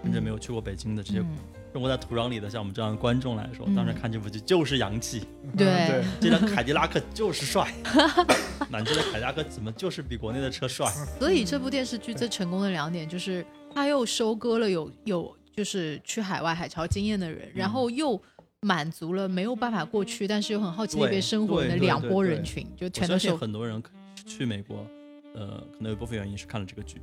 [0.03, 1.37] 甚至没有去过北京的这些嗯。
[1.72, 3.75] 生活在土壤里的像我们这样的观众来说，嗯。
[3.75, 5.25] 当时看这部剧就是洋气，
[5.57, 5.66] 对。
[5.88, 7.72] 对，这辆凯迪拉克就是帅，
[8.68, 10.87] 满街的凯迪拉克怎么就是比国内的车帅？
[11.18, 13.42] 所以这部电视剧最成功的两点就是，
[13.75, 18.20] 它又收割了有有就是去海外海潮经验的人，然后又
[18.62, 23.83] 满足了没有办法过去，但是又很好奇那边生活的两对对拨人群，就全都是很多人
[24.25, 24.87] 去美国，
[25.35, 27.03] 呃，可能有部分原因是看了这个剧。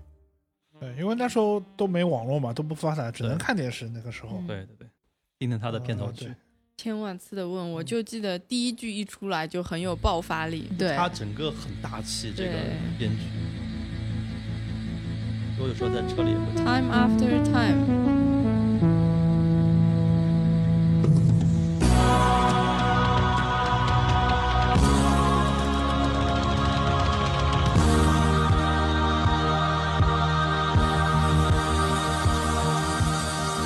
[0.80, 3.90] 对，因为那时候都没网络嘛，都不发达，只能看电视。
[3.90, 4.88] 那个时候，嗯对对对，
[5.38, 6.34] 听听他的片头曲
[6.78, 10.70] 千万次的问，我就记得第一句一出来就很有爆发力。
[10.78, 12.54] 对他整个很大气，这个
[12.98, 13.18] 编剧。
[15.62, 16.56] 我有时候在车里也会。
[16.56, 18.39] Time after time，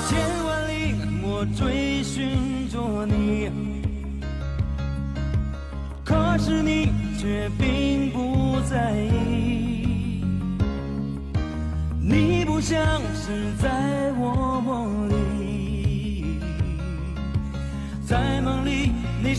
[0.09, 3.49] 千万里我追寻着你
[6.03, 9.43] 可是你却并不在意。
[12.05, 14.42] 你不像是在我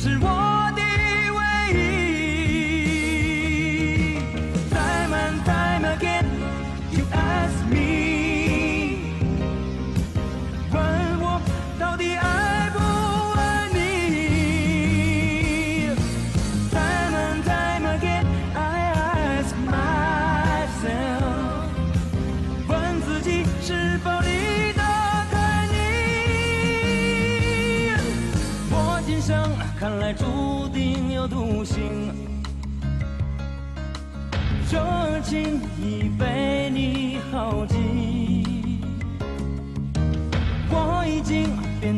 [0.04, 0.53] 是我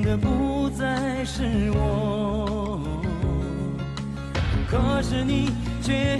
[0.07, 1.43] 的不再是
[1.73, 2.81] 我，
[4.71, 5.51] 可是你
[5.83, 6.17] 却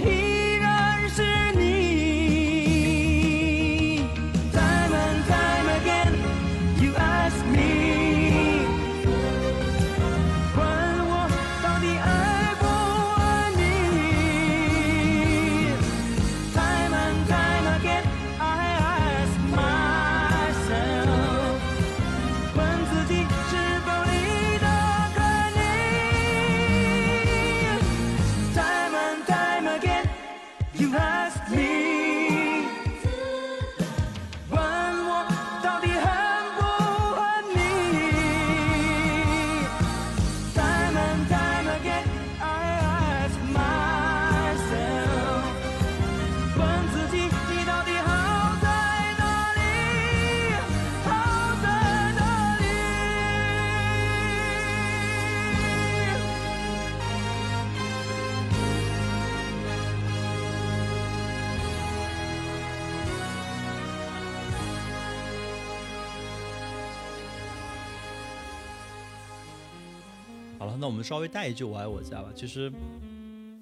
[70.87, 72.29] 那我们稍微带一句《我爱我家》吧。
[72.33, 72.71] 其实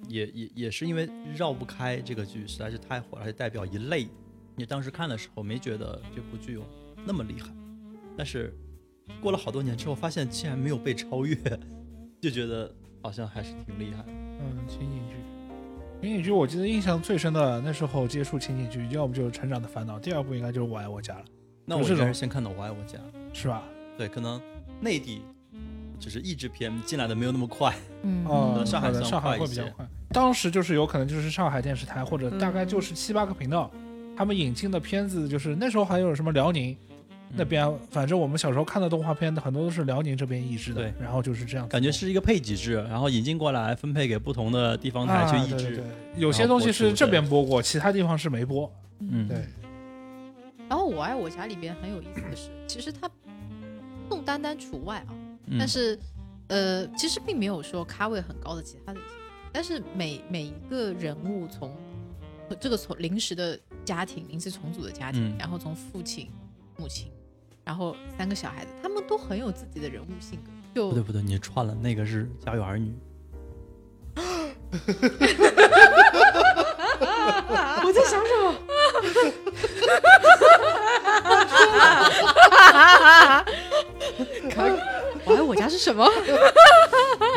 [0.06, 4.06] 也也也是因为绕不开这个剧实在是太火了，而且代表一类。
[4.54, 6.62] 你当时看的时候没觉得这部剧有
[7.04, 7.48] 那么厉害，
[8.16, 8.56] 但是
[9.20, 11.36] 过了好多年之后，发现竟然没有被超越，
[12.20, 14.08] 就觉得好像还是挺厉害的。
[14.08, 15.16] 嗯，情景剧，
[16.00, 21.24] 情景剧，我记得印象最深的那时候接触情景剧，要不就是《成长的烦恼》，第二部应该就是《我爱我家》了，
[21.64, 22.98] 那我应该是先看到《我爱我家》，
[23.32, 23.64] 是吧？
[23.98, 24.40] 对，可能
[24.80, 25.22] 内地
[25.98, 27.74] 就是译制片进来的没有那么快。
[28.02, 29.86] 嗯上海的上海会比较快。
[30.10, 33.70] 当时就是有可能就是上海电视台或者大概就是七八个频道，
[34.16, 36.76] 他们引进的片子就是那时候还有什么辽宁
[37.34, 45.82] 那边，反正我们小时候看的动画片的很多都是辽宁这边译制的对，然后就是这样感觉是一个配给制，然后引进过来分配给不同的地方台去译制。
[46.16, 48.72] 有些东西是这边播过，其他地方是没播。
[49.00, 49.44] 嗯，对，
[50.68, 53.10] 然后《我爱我家》里边很有意思的是，其实它
[54.08, 55.10] 宋丹丹除外啊，
[55.46, 55.98] 嗯但是
[56.48, 59.08] 呃，其实并没有说咖位很高的其他的一些，
[59.52, 61.74] 但是每每一个人物从
[62.60, 66.30] 这个从临时的家庭、临时重组的家庭，嗯然后从父亲、
[66.76, 67.10] 母亲，
[67.64, 72.90] 然后三个小孩子，他们都很有自己的人物性格，就不对不对，你串了，那个是《家有儿女》。
[77.84, 78.54] 我在想什么？
[85.24, 86.04] 我爱我家是什么？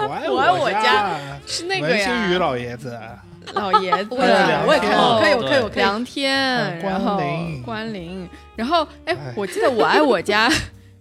[0.07, 2.97] 我爱我爱我家家是那个文心宇，老爷子，
[3.53, 5.77] 老爷子，我也看，我看，我可以，我可以，我可以。
[5.77, 7.19] 梁天，嗯然后
[7.65, 10.51] 关凌，然后哎哎，我记得我爱我家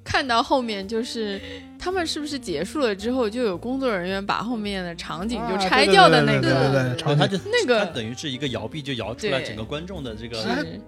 [0.02, 1.38] 看到后面就是
[1.78, 10.42] 他们是不是结束了之后，就有工作人员把后面的场景就啊拆掉的那个对对对他景就那个他等于是一个摇臂就摇出来整个观众的这个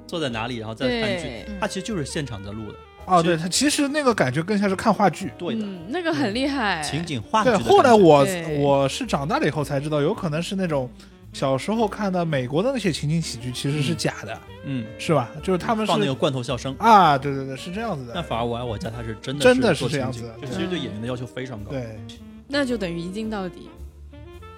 [0.06, 2.78] 坐在哪里，然后再翻剧对，他其实就是现场在录的，
[3.10, 5.32] 哦，对他其实那个感觉更像是看话剧。
[5.36, 7.58] 对的，嗯，那个很厉害，情景话剧对。
[7.58, 8.26] 后来我
[8.58, 10.88] 我是长大了以后才知道，有可能是那种
[11.32, 15.30] 小时候看的美国的那些情景喜剧其实是假的，嗯，是吧？
[15.42, 16.74] 就是他们是放那个罐头笑声。
[16.78, 18.12] 啊，对对对，是这样子的。
[18.14, 21.70] 那反而我爱我家他是真的真的是这样子的就其实对演员的要求非常高。
[21.70, 21.98] 对，
[22.48, 23.68] 那就等于一镜到底，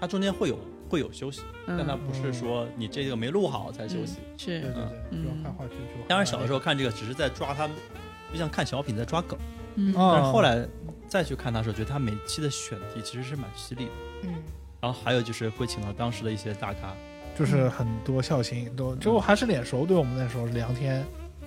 [0.00, 4.16] 他中间会有会有休息，但他嗯，不是说你这个没录好才休息。
[4.36, 6.06] 对是对对，对就要看话剧就。
[6.08, 7.76] 当然小的时候看这个只是在抓他们，
[8.32, 9.38] 就像看小品在抓梗，
[9.76, 9.94] 嗯。
[9.94, 10.66] 啊，但是后来
[11.08, 13.90] 再去看他的时候，觉得他每期的选题其实是蛮犀利的。
[14.22, 14.34] 嗯，
[14.80, 16.94] 然后还有就是会请到当时的一些大咖，
[17.38, 21.04] 就是很多笑星都就还是脸熟，对我们那时候梁天。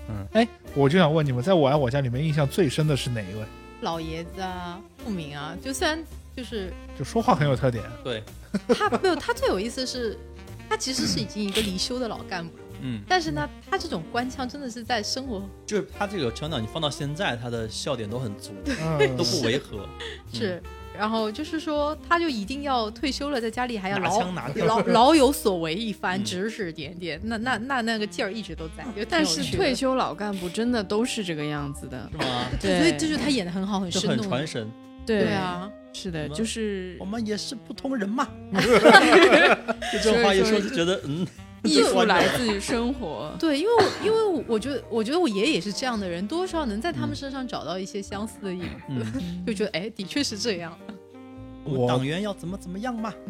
[0.08, 3.44] 嗯，哎，我就想问你们，在我爱我家里面印象最深的是哪一位？
[3.82, 6.02] 老爷子啊，富明啊，就虽然
[6.36, 8.24] 就是就说话很有特点，对，
[8.70, 10.18] 他没有，他最有意思的是，
[10.70, 19.18] 他其实是已经一个离休的老干部了，嗯，但是呢，他这种官腔真的是在生活就是他这个腔调，你放到现在，他的笑点都很足，嗯。
[19.18, 19.88] 都不违和，
[20.32, 20.62] 是，
[20.98, 24.32] 然后就是说，他就一定要退休了，在家里还要老。
[24.66, 26.24] 老老 有所为一番，嗯。
[26.24, 28.86] 指指点点，那那那那个劲儿一直都在。
[29.10, 32.46] 但是退，休老干部真的都是这个样子的，是吗？
[32.62, 34.28] 对，所以这就是他演的很好，很生动。
[34.28, 34.70] 传神。
[35.06, 38.28] 对对，啊，是的，就是我们也是普通人嘛。
[39.94, 41.26] 就这种话一说，就觉得嗯，
[41.66, 50.78] 艺术来自于生活， 对，因为我因为我我觉得我觉得我爷爷也是这样的人，多少能在他们身上找到一些相似的影子，嗯， 就觉得哎，的确是这样。
[51.64, 53.12] 我党员要怎么怎么样嘛。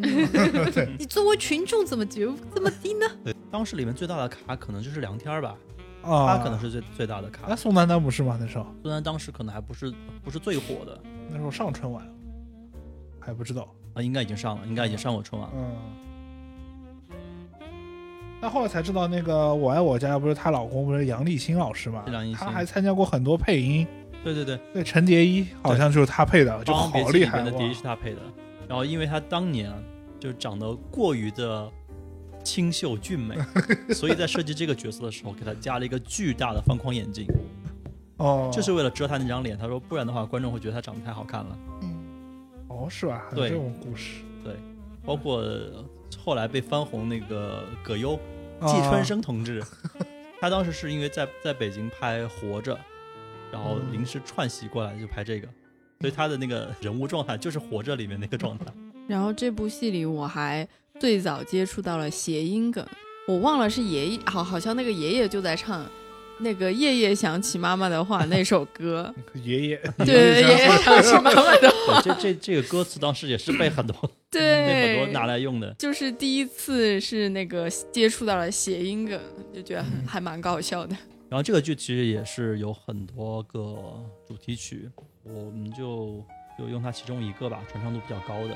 [0.99, 3.07] 你作为群众怎么觉这么低呢？
[3.23, 5.55] 对，当时里面最大的卡可能就是梁天儿吧，
[6.01, 7.55] 啊，他可能是最最大的卡那。
[7.55, 8.37] 宋丹丹不是吗？
[8.37, 12.05] 那时候宋丹当时可能还不是不是最火的那时候上春晚，
[13.21, 13.73] 还不知道。
[13.93, 15.55] 啊，应该已经上了，应该已经上过春晚了。
[15.57, 16.04] 嗯。
[18.41, 22.27] 那后来才知道，那个《我爱我家》不是她老公不是杨立新老师嘛是梁立？
[22.27, 23.87] 新他还参加过很多配音，
[24.23, 28.19] 对对对，对陈蝶衣好像就是他配的，就《好厉害姬里面的蝶衣是他配的。
[28.67, 29.77] 然后因为他当年啊，
[30.19, 31.71] 就长得过于的
[32.43, 33.35] 清秀俊美，
[33.93, 37.27] 所以在设计这个角色的时候，给他加了一个巨大的方框眼镜，
[38.17, 39.57] 哦，就是为了遮他那张脸。
[39.57, 41.57] 他说，不然的话，观众会觉得他长得太好看了。
[41.81, 41.95] 嗯，
[42.67, 43.23] 哦是吧？
[43.29, 44.53] 还有对这种故事，对
[45.03, 45.43] 包括
[46.25, 48.19] 后来被翻红那个葛优，
[48.59, 48.67] 啊。
[48.67, 49.63] 季春生同志，
[50.41, 52.73] 他当时是因为在在北京拍《活着》，
[53.51, 53.93] 然后嗯。
[53.93, 55.47] 临时串戏过来就拍这个，
[56.01, 58.65] 所以他的那个人物状态就是《活着》里面那个状态。
[59.07, 60.67] 然后这部戏里我还
[60.99, 62.83] 最早接触到了谐音梗，
[63.27, 65.85] 我忘了是爷爷，好好像那个爷爷就在唱
[66.39, 73.95] 那个夜夜想起妈妈的话 那首歌，爷爷，对，爷爷想起妈妈的话， 对，这这这个歌词当时也是被很多
[74.29, 75.73] 对被很多对，拿来用的。
[75.79, 79.19] 就是第一次是那个接触到了谐音梗，
[79.53, 80.95] 就觉得很还蛮搞笑的。
[81.29, 83.59] 然后这个剧其实也是有很多个
[84.27, 84.89] 主题曲，
[85.23, 86.23] 我们就
[86.57, 88.55] 就用它其中一个吧，传唱度比较高的。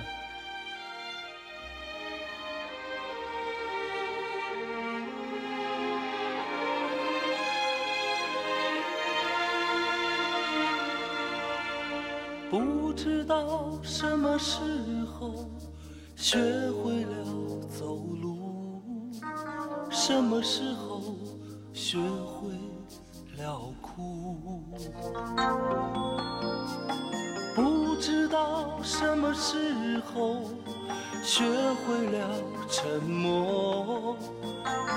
[12.89, 14.59] 不知道什么时
[15.05, 15.47] 候
[16.15, 16.39] 学
[16.71, 17.23] 会了
[17.69, 18.81] 走路，
[19.91, 21.15] 什么时候
[21.71, 22.49] 学会
[23.37, 24.63] 了哭。
[27.53, 30.49] 不知道什么时候
[31.21, 34.17] 学会了沉默，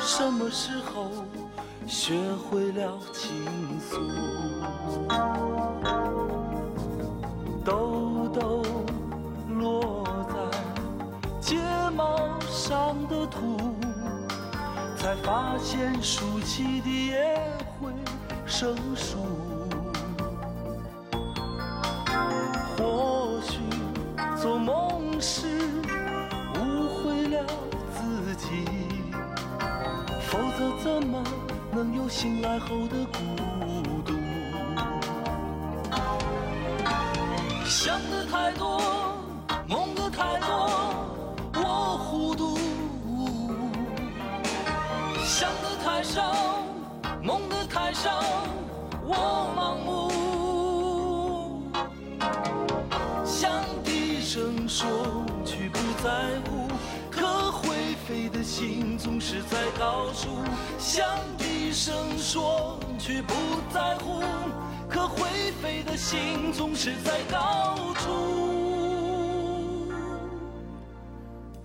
[0.01, 1.11] 什么时候
[1.87, 2.15] 学
[2.49, 3.29] 会了倾
[3.79, 4.01] 诉。
[7.65, 8.63] 豆豆
[9.49, 10.35] 落在
[11.41, 11.59] 睫
[11.97, 13.57] 毛上的土，
[14.97, 17.39] 才发现竖起的也
[17.79, 17.93] 会
[18.47, 19.19] 生疏。
[22.77, 23.61] 或许
[24.41, 25.47] 做梦时
[26.57, 27.47] 误会了
[27.95, 28.65] 自己，
[30.21, 31.23] 否则怎么
[31.71, 33.21] 能有醒来后的孤
[37.75, 38.79] 想的太多，
[39.67, 40.95] 梦的太多，
[41.55, 42.59] 我糊涂；
[45.25, 46.35] 想的太少，
[47.23, 48.11] 梦的太少，
[49.03, 51.63] 我盲目。
[53.25, 53.51] 想
[53.83, 56.11] 低声说，却不在
[56.45, 56.69] 乎，
[57.11, 60.29] 可会飞的心总是在高处；
[60.79, 61.09] 想
[61.39, 63.33] 低声说，却不
[63.73, 64.23] 在乎。
[64.93, 68.11] 可会飞的心总是在高处。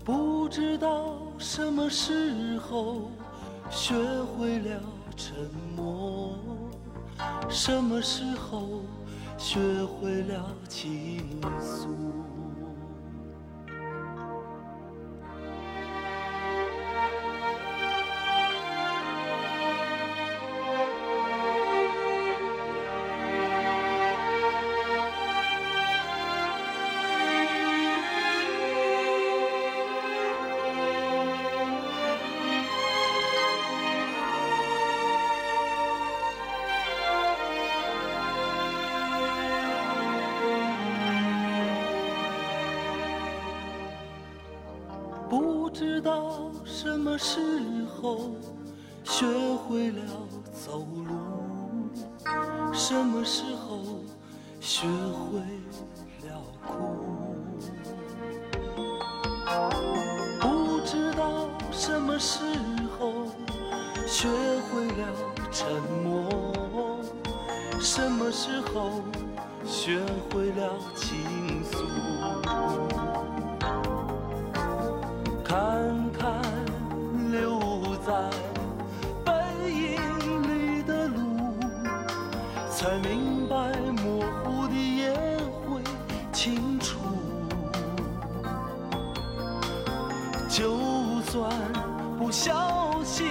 [0.06, 3.12] 不知道什么时候
[3.70, 3.94] 学
[4.38, 4.82] 会了
[5.18, 5.36] 沉
[5.76, 6.38] 默，
[7.50, 8.82] 什么时候
[9.38, 11.90] 学会了倾诉。
[45.78, 47.40] 不知道什么时
[47.86, 48.32] 候
[49.04, 50.02] 学会了
[50.52, 51.88] 走路，
[52.74, 53.84] 什么时候
[54.60, 55.40] 学会
[56.28, 56.74] 了哭。
[60.42, 62.40] 不知道什么时
[62.98, 63.28] 候
[64.08, 64.28] 学
[64.72, 65.08] 会了
[65.52, 65.68] 沉
[66.04, 67.00] 默，
[67.80, 69.04] 什么时候
[69.64, 70.02] 学
[70.32, 73.17] 会了倾诉。
[92.40, 93.26] 小心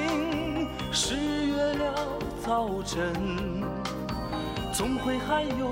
[0.90, 1.94] 十月了
[2.44, 3.12] 早晨，
[4.74, 5.70] 总会还有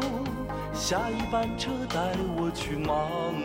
[0.72, 3.43] 下一班车带我去忙。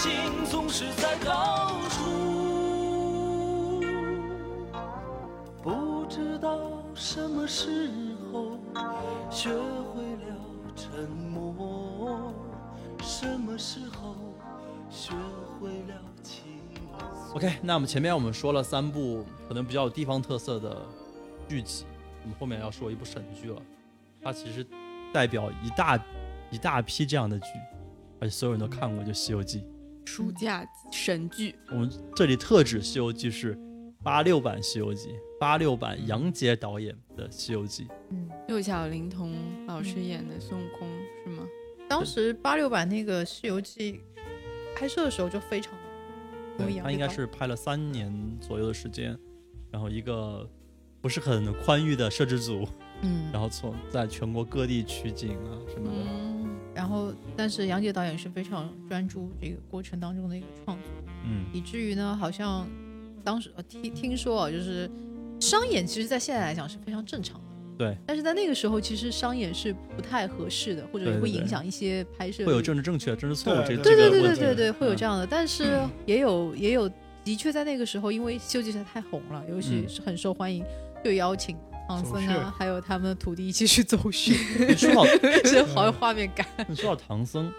[0.00, 0.10] 心
[0.50, 2.00] 总是在高处。
[5.62, 7.92] 不知道什么时
[8.32, 8.56] 候
[9.30, 10.34] 学会了
[10.74, 12.32] 沉默，
[13.02, 14.16] 什么时候
[14.88, 15.12] 学
[15.60, 15.94] 会了。
[17.34, 20.78] OK，那我们前面我们说了三部可能比较有地方特色的
[21.46, 21.84] 剧集，
[22.22, 23.60] 我们后面要说一部神剧了。
[24.22, 24.66] 它其实
[25.12, 26.02] 代表一大
[26.50, 27.48] 一大批这样的剧，
[28.18, 29.60] 而且所有人都看过，就《西游记》。
[30.10, 33.56] 暑假神剧，我们这里特指《西游记》是
[34.02, 37.84] 八六版《西游记》，八六版杨洁导演的《西游记》。
[38.10, 39.32] 嗯，六小龄童
[39.68, 40.88] 老师演的孙悟空
[41.24, 41.46] 是吗？
[41.88, 43.92] 当时八六版那个《西游记》
[44.76, 45.72] 拍摄的时候就非常
[46.58, 49.16] 不一样，他应该是拍了三年左右的时间，
[49.70, 50.44] 然后一个
[51.00, 52.66] 不是很宽裕的摄制组，
[53.02, 55.96] 嗯，然后从在全国各地取景啊什么的。
[55.96, 60.86] 嗯，然后但是杨洁导演是非常专注这个过程当中的一个创作，
[61.24, 62.66] 嗯，以至于呢，好像
[63.24, 64.90] 当时呃听听说啊，就是
[65.40, 67.44] 商演，其实在现在来讲是非常正常的。
[67.78, 72.44] 对，但是在那个时候，其实商演是不太合适的，或者会影响一些拍摄。
[72.44, 74.20] 会有政治正确、政治错误这对这对对对。
[74.20, 75.18] 对对对，会有这样。
[75.18, 76.86] 的，但是也有也有，
[77.24, 80.62] 的确在那个时候，因为《西游记》实在太红了，尤其嗯是很受欢迎，
[81.02, 81.56] 就邀请
[81.90, 84.32] 唐僧啊，还有他们的徒弟一起去走穴，
[84.64, 85.04] 你说到
[85.42, 86.46] 真好有画面感。
[86.68, 87.52] 你说到唐僧，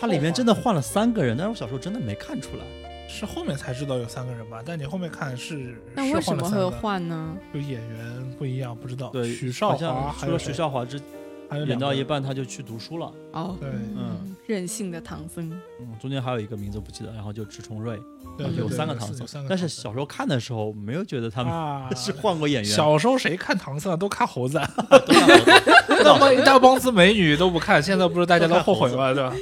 [0.00, 2.64] 他里面真的换了三个人，但是我小时候真的没看出来。
[3.08, 4.60] 是后面才知道有三个人吧？
[4.66, 7.36] 但你后面看是那为什么会换呢？
[7.52, 9.10] 就演员不一样，不知道。
[9.10, 11.00] 对，许绍好华还有像除了许谁绍华之
[11.48, 13.12] 还有演到一半他就去读书了。
[13.32, 17.98] 哦，对嗯任性的唐僧，嗯，中间还有一个名字不记得，然后就迟重瑞，
[18.36, 22.70] 对有对对是三个唐僧有三个唐僧但是小时候看的时候没有觉得他们啊 是换过演员。
[22.70, 23.96] 小时候谁看唐僧啊？
[23.96, 24.60] 都看猴子
[26.04, 29.14] 那么一大帮子美女都不看，现在不是大家都后悔吗？
[29.14, 29.34] 对吧？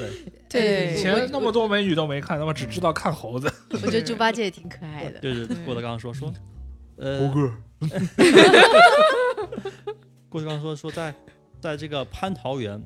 [0.49, 3.51] 对以前那么多美女都没看，那么只知道看猴子。
[3.71, 5.19] 我觉得猪八戒也挺可爱的。
[5.19, 6.33] 对对郭德纲说说，
[6.97, 7.51] 呃，哥，
[10.29, 11.13] 郭德纲说说在
[11.63, 12.83] 在这个蟠桃园，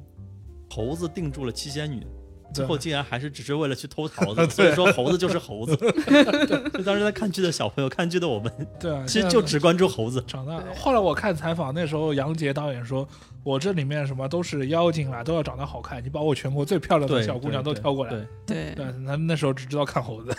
[0.71, 2.07] 猴子定住了七仙女，
[2.53, 5.75] 最后竟然还是只是为了去偷桃子， 所以说猴子就是猴子。
[6.77, 10.23] 就当时在看剧的小朋友，看剧的我们，对啊，其实就只关注猴子。
[10.27, 10.63] 长大。
[10.79, 13.09] 后来我看采访，那时候杨洁导演说
[13.43, 18.11] ：“我这里面什么都是妖精啦，都要长得好看，你把我全国最漂亮的，小姑娘都挑过来。
[18.11, 20.37] 对，对，对，他们那时候只知道看猴子。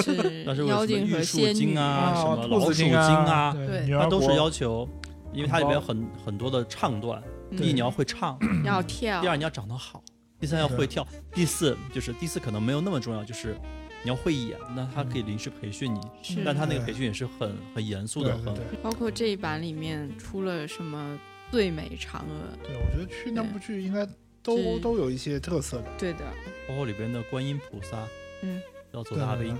[0.00, 0.14] 是
[0.46, 1.54] 当时为什么妖精和玉树仙女。
[1.54, 3.84] 精啊什么老鼠精啊啊，对对。
[3.84, 4.88] 女儿国它都是要求，
[5.32, 9.20] 因为它里面有很很很多的唱段，嗯第一你要会唱， 要跳。
[9.20, 10.02] 第，二你要长得好，
[10.38, 13.56] 第三要会跳，第四就是第四可能没有那么重要，就是
[14.02, 16.00] 你要会演，那他可以临时培训你，
[16.44, 18.54] 但他那个培训也是很很严肃的，很。
[18.82, 21.18] 包括这一版里面出了什么
[21.50, 24.06] 最美嫦娥，对，我觉得去那部剧应该
[24.42, 25.88] 都都有一些特色的。
[25.98, 26.24] 对的，
[26.68, 28.06] 包括里边的观音菩萨，
[28.42, 28.60] 嗯，
[28.92, 29.58] 叫左对对大兵，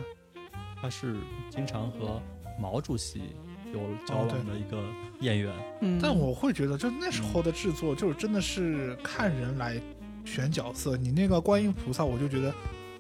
[0.80, 1.16] 他是
[1.50, 2.22] 经常和
[2.58, 3.34] 毛主席
[3.72, 4.82] 有交往的一个
[5.20, 9.80] 演员，嗯，但我会觉得，就那时候的制作，就是真的是看人来
[10.24, 10.96] 选角色。
[10.96, 12.52] 你那个观音菩萨，我就觉得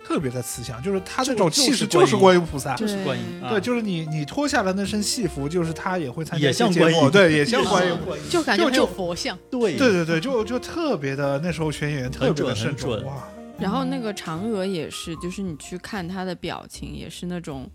[0.04, 2.74] 特别的慈祥，就是他这种气势就是观音菩萨。
[2.76, 7.98] 就是观音啊，对，就是你你脱下了那身戏服，就是他也会参加也像观音对，也像观音。
[8.28, 9.36] 就感觉很就有佛像。
[9.50, 13.28] 对对对对，就就特别的那时候选演员特别的慎重哇。
[13.58, 17.70] 然后那个嫦娥也是，就是你去看她的表情，也是那种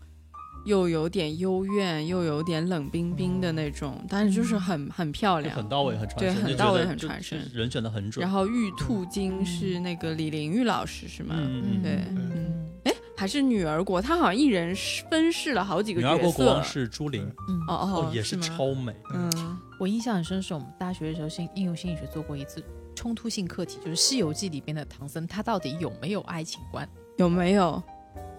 [0.66, 5.70] 又有点幽怨，又有点冷冰冰的那种，但是就是很很漂亮很。
[5.70, 8.22] 到位，很传对神，对很到位很传神人选的很准。
[8.22, 11.36] 然后玉兔精是那个李玲玉老师是吗？
[11.38, 14.76] 嗯嗯对嗯，还是女儿国，她好像一人
[15.09, 16.63] 分饰了好几个女儿角色国国王。
[16.63, 18.93] 是朱琳，嗯，哦哦，也是超美。
[19.13, 22.63] 嗯我印象很深是我们大学的时候心应用心理学做过一次
[22.95, 26.88] 冲突性课题，就是《西游记》里边的唐僧，他到底有没有爱情观？
[27.18, 27.84] 有没有？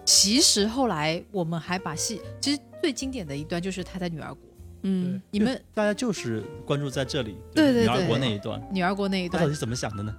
[0.07, 4.41] 其实后来我们还把戏，其实最经典的一段就是他在女儿国，
[4.83, 10.15] 嗯，你们大家就是关注在这里，对对女儿国那一段，女儿国那一段他到底，是怎么想的呢？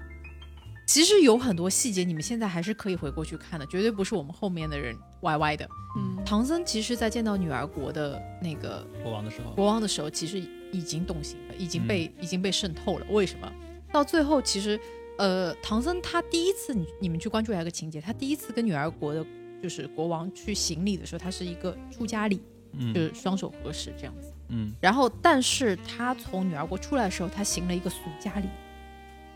[0.86, 5.66] 其实有很多细节，你们现在还是可以回过去看的，绝对不是我们后面的人歪歪的。
[5.96, 10.38] 嗯唐僧其实，在见到女儿国的那个国王的时候，国王的时候，其实
[10.70, 13.06] 已经动心了，已经被、嗯已经被渗透了。
[13.08, 13.50] 为什么？
[13.90, 14.78] 到最后，其实，
[15.16, 19.24] 呃，唐僧他第一次，你你们去关注一下一个情节，他第一次跟女儿国的，
[19.62, 22.42] 就是国王去行礼的时候，他是一个出家礼，就
[22.72, 24.32] 嗯是双手合十这样子。
[24.50, 28.48] 嗯然后，但是他从女儿国出来的时候，他行了一个俗家礼，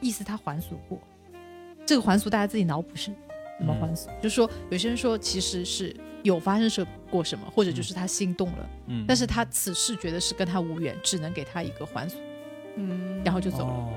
[0.01, 0.99] 意思他还俗过。
[1.85, 3.11] 这个还俗大家自己脑补是
[3.59, 4.09] 怎么还俗？
[4.23, 12.17] 就是说，有些人说其实是有发生什过什么，或者就是他心动了，嗯，但是他此事觉得是跟他无缘，只能给他一个还俗，
[12.77, 13.89] 嗯，然后就走了。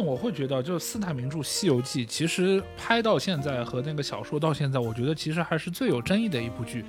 [0.00, 6.82] 但我会觉得，就是四大名著《西游记》，其实拍到现在和那个小说到现在，我觉得其实还是最有争议的一部剧。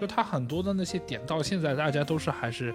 [0.00, 2.72] 就它很多的那些点，到现在大家都是还是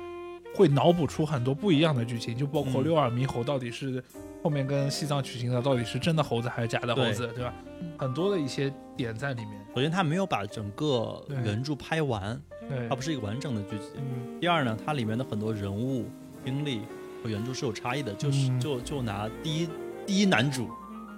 [0.54, 4.04] 会脑补出很多不一样的剧情，就包括嗯六耳猕猴到底是
[4.44, 7.54] 后面跟西藏取经的到底是真的猴子还是假的猴子，对吧？
[7.98, 9.54] 很多的一些点在里面。
[9.74, 13.86] 首先它没有把整个原著拍完，对它，不是一个完整的剧集。
[13.96, 16.10] 嗯，第二呢，它里面的很多人物
[16.44, 16.82] 经历
[17.28, 19.70] 和原著是有差异的，就是嗯就就拿第一
[20.06, 20.70] 第一男主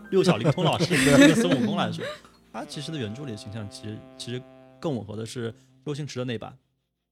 [0.10, 2.04] 六小龄童老师 那个孙悟空来说，
[2.52, 4.42] 他其实的原著里的形象其实其实
[4.80, 5.54] 更吻合的是
[5.86, 6.52] 周星驰的那版，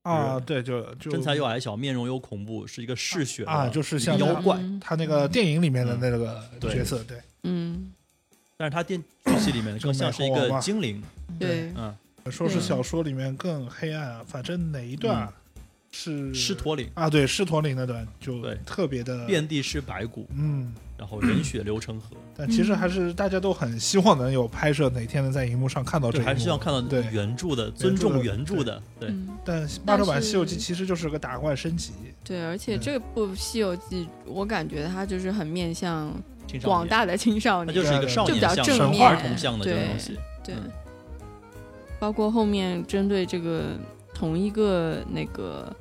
[0.02, 4.56] 啊，对，就就身材又矮小，面容又恐怖，是一个嗜血的啊就是像妖怪。
[4.56, 7.92] 嗯他那个电影里面的那个角色，对，嗯，
[8.56, 11.00] 但是他电剧集里面 更像是一个精灵，
[11.38, 11.94] 对，嗯，
[12.30, 15.32] 说是小说里面更黑暗啊，反正哪一段啊
[15.90, 27.04] 是狮驼岭啊，对，狮驼岭那段就对特别的遍地是白骨，嗯，然后人血流成河，但其实还是大家都很希望能有拍摄，哪天能在荧幕上看到这对，幕，还是希望看到对。
[27.10, 36.12] 原著的，尊重原著的，对，嗯，但八周版《西游记》其实就是个打怪升级，对，而且这部《西游记》，我感觉它就是很面向
[36.46, 40.70] 青少年，广大的青少年，它就是一个少就比较年向的、正面儿童向的这个对东西，对嗯，
[41.98, 43.78] 包括后面针对这个
[44.18, 45.72] 同一个那个，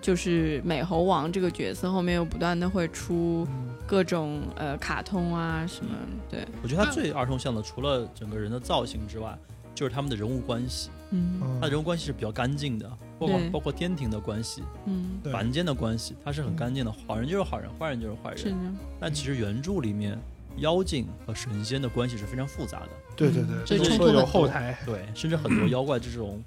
[0.00, 5.90] 就是美猴王这个角色，后面又不断的会出嗯，各种呃卡通啊什么，
[6.30, 9.36] 对，我觉得他最儿童向的，除了整个人的造型之外，
[9.74, 10.88] 就是他们的人物关系。
[11.10, 11.38] 嗯。
[11.60, 16.90] 他的人物关系是比较干净的，包括包括天庭的关系、嗯，凡间的关系，它是很干净的。
[17.06, 18.38] 好人就是好人，坏人就是坏人。
[18.38, 18.56] 是的，
[18.98, 20.18] 但其实原著里面，
[20.56, 22.88] 妖精和神仙的关系是非常复杂的。
[23.16, 24.24] 对对对，所以都说有冲突很多。
[24.24, 26.42] 后台，对，甚至很多妖怪这种，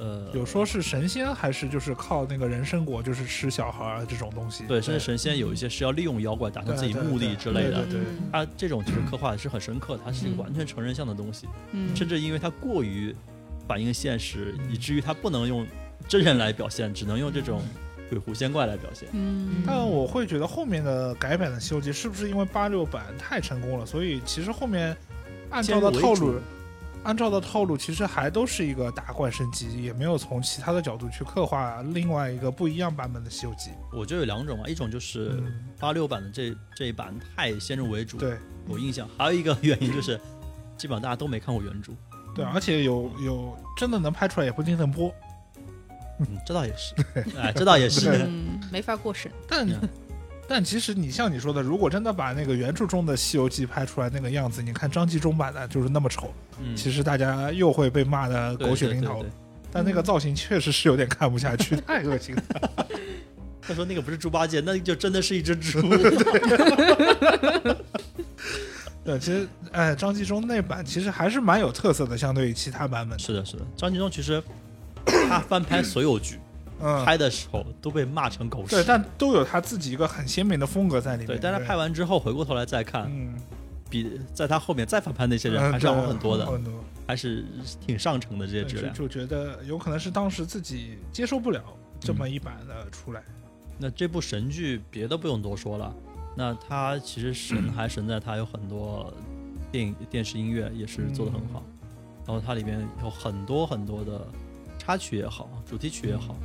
[0.00, 7.84] 呃，有说是神仙还是就是靠那个人参果，就是吃小孩儿这种东西，对，甚至神仙有一些是要利用妖怪达成自己目的之类的。
[7.84, 7.92] 对。
[7.92, 8.00] 对对。
[8.00, 10.38] 嗯它这种其实刻画的是很深刻，它是一个嗯。
[10.38, 13.14] 完全成人向的东西，嗯，甚至因为它过于
[13.68, 15.66] 反映现实，嗯以至于它不能用
[16.08, 17.60] 真人来表现，只能用这种
[18.08, 19.08] 鬼狐仙怪来表现。
[19.12, 24.96] 嗯，但我会觉得后面的改版的《西游记》是不是因为八六版太成功了，所以其实后面
[25.50, 26.34] 按照的套路，
[27.04, 33.70] 按照的套路其实还都是一个打怪升级，也没有从其他的角度去刻画另外一个不一样版本的《西游记》。
[33.92, 38.36] 我觉得有两种嘛，一种就是嗯，八六版的这这一版太先入为主，对
[38.68, 39.08] 有印象。
[39.16, 40.20] 还有一个原因就是，
[40.76, 41.92] 基本上大家都没看过原著。
[42.34, 45.12] 对，而且有有真的能拍出来，也不一定能播。
[46.18, 46.94] 嗯，这倒也是，
[47.38, 48.10] 哎，这倒也是。
[48.26, 49.32] 嗯，没法过审。
[49.48, 49.88] 但嗯
[50.50, 59.20] 但其实你像你说的，如果真的把那个原著中的《西游记》拍出来那个样子，你看张纪中版的就是那么丑，嗯，其实大家又会被骂的狗血淋头。
[59.20, 59.32] 对对对
[59.70, 62.42] 但那个造型确实是有点看不下去， 太恶心了。
[63.62, 65.80] 他说那个不是猪八戒，那就真的是一只猪。
[69.04, 73.16] 对，其实哎，张纪中那版其实还是蛮有特色的，相对于其他版本。
[73.16, 73.64] 是的，是的。
[73.76, 74.42] 张纪中其实
[75.06, 76.39] 他翻拍所有剧，
[76.80, 81.26] 嗯，拍的时候都被骂成狗屎对，但都有他自己一个很鲜明的风格在里面。
[81.26, 83.34] 对，但是他拍完之后回过头来再看，嗯，
[83.88, 86.46] 比在他后面再反拍那些人嗯还是要好很多的。
[87.06, 87.44] 还是
[87.84, 88.94] 挺上乘的这些质量。
[88.94, 91.60] 就就觉得有可能是当时自己接受不了
[91.98, 93.20] 这么一版的出来。
[93.76, 95.92] 那这部神剧别的不用多说了，
[96.36, 99.12] 那它其实神 还神在它有很多
[99.72, 101.64] 电影、电视音乐也是做的很好，
[102.24, 104.24] 然后它里面有很多很多的
[104.78, 106.36] 插曲也好，主题曲也好，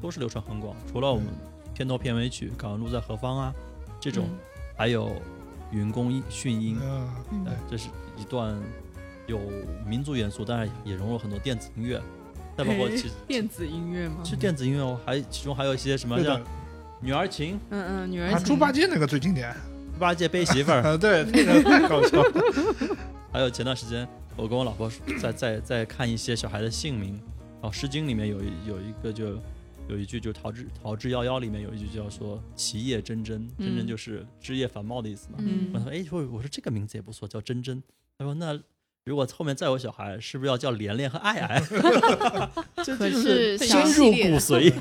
[0.00, 0.74] 都是流传很广。
[0.90, 1.26] 除了我们
[1.74, 3.54] 片头片尾曲《港湾路在何方》啊
[4.00, 4.28] 这种，
[4.76, 5.10] 还有
[5.70, 8.56] 云宫音训音，嗯，嗯呃，这是一段
[9.26, 9.38] 有
[9.86, 12.00] 民族元素，但是也融入很多电子音乐，
[12.56, 14.16] 再包括其实电子音乐吗？
[14.24, 16.40] 是电子音乐哦，还其中还有一些什么像。
[17.00, 19.54] 女儿情、嗯嗯，女儿啊，情猪八戒那个最经典。
[19.94, 22.32] 猪八戒背媳妇儿，啊， 对，那个太搞笑了。
[23.32, 24.90] 还有前段时间我跟我老婆
[25.20, 27.12] 在在在看一些小孩的姓名，
[27.60, 29.38] 然后《诗经》里面有一有一个就
[29.88, 35.36] 有一句就逃之逃之夭夭里面有一句叫说其叶真真，真真嗯就是枝叶繁茂的意思嘛。
[35.38, 37.80] 嗯我说哎，我我说这个名字也不错，叫蓁蓁。
[38.18, 38.58] 他说那
[39.04, 41.60] 如果后面再有小孩，是不是要叫连连和爱爱？
[42.84, 44.72] 就是深入骨 髓。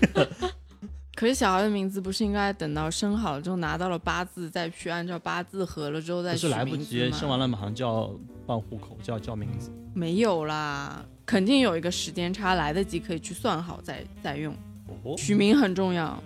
[1.16, 8.14] 可是小孩的名字不是应该等到生好了之后拿到了八字，再去按照八字合了之后再取不是来不及，生完了马上就要
[8.46, 9.72] 办户口，就要叫名字。
[9.96, 14.56] 没有啦，肯定有一个时间差，来得及可以去算好再再用。
[15.04, 16.08] 哦，取名很重要。
[16.08, 16.22] 哦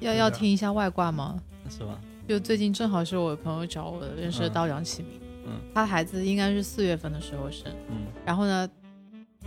[0.00, 1.40] 要要听一下外挂吗？
[1.70, 2.00] 是吧？
[2.26, 4.52] 就最近正好是我朋友找我认识的嗯。
[4.52, 5.52] 道长起名，嗯。
[5.72, 7.98] 他孩子应该是四月份的时候生，嗯。
[8.26, 8.68] 然后呢，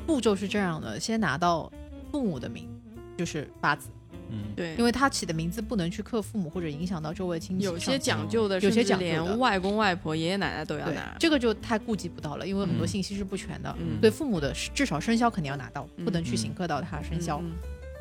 [0.05, 1.69] 步骤是这样的，先拿到
[2.09, 2.69] 父母的名，
[3.17, 3.89] 就是八字，
[4.29, 11.15] 嗯，对，因为他起的名字不能去克父母或者影响到周围亲戚，有些讲究的，有些讲究连外公外婆、爷爷奶奶都要拿。
[11.19, 12.87] 这个就太顾及不到了，因为很多嗯。
[12.87, 13.99] 信息是不全的，嗯。
[13.99, 17.41] 对父母的至少生肖肯定要拿到，嗯不能去嗯刑克到他生肖。
[17.43, 17.51] 嗯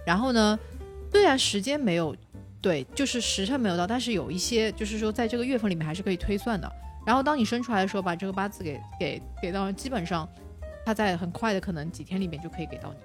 [0.06, 0.58] 然后呢，
[1.10, 2.14] 虽然时间没有
[2.60, 6.70] 对，就是时辰没有到，但是有一些就是说在这个月份里面还是可以推算的。
[7.06, 10.26] 然后当你生出来的时候，把这个八字给给给到，基本上
[10.86, 12.98] 他在很快的可能几天里面就可以给到你，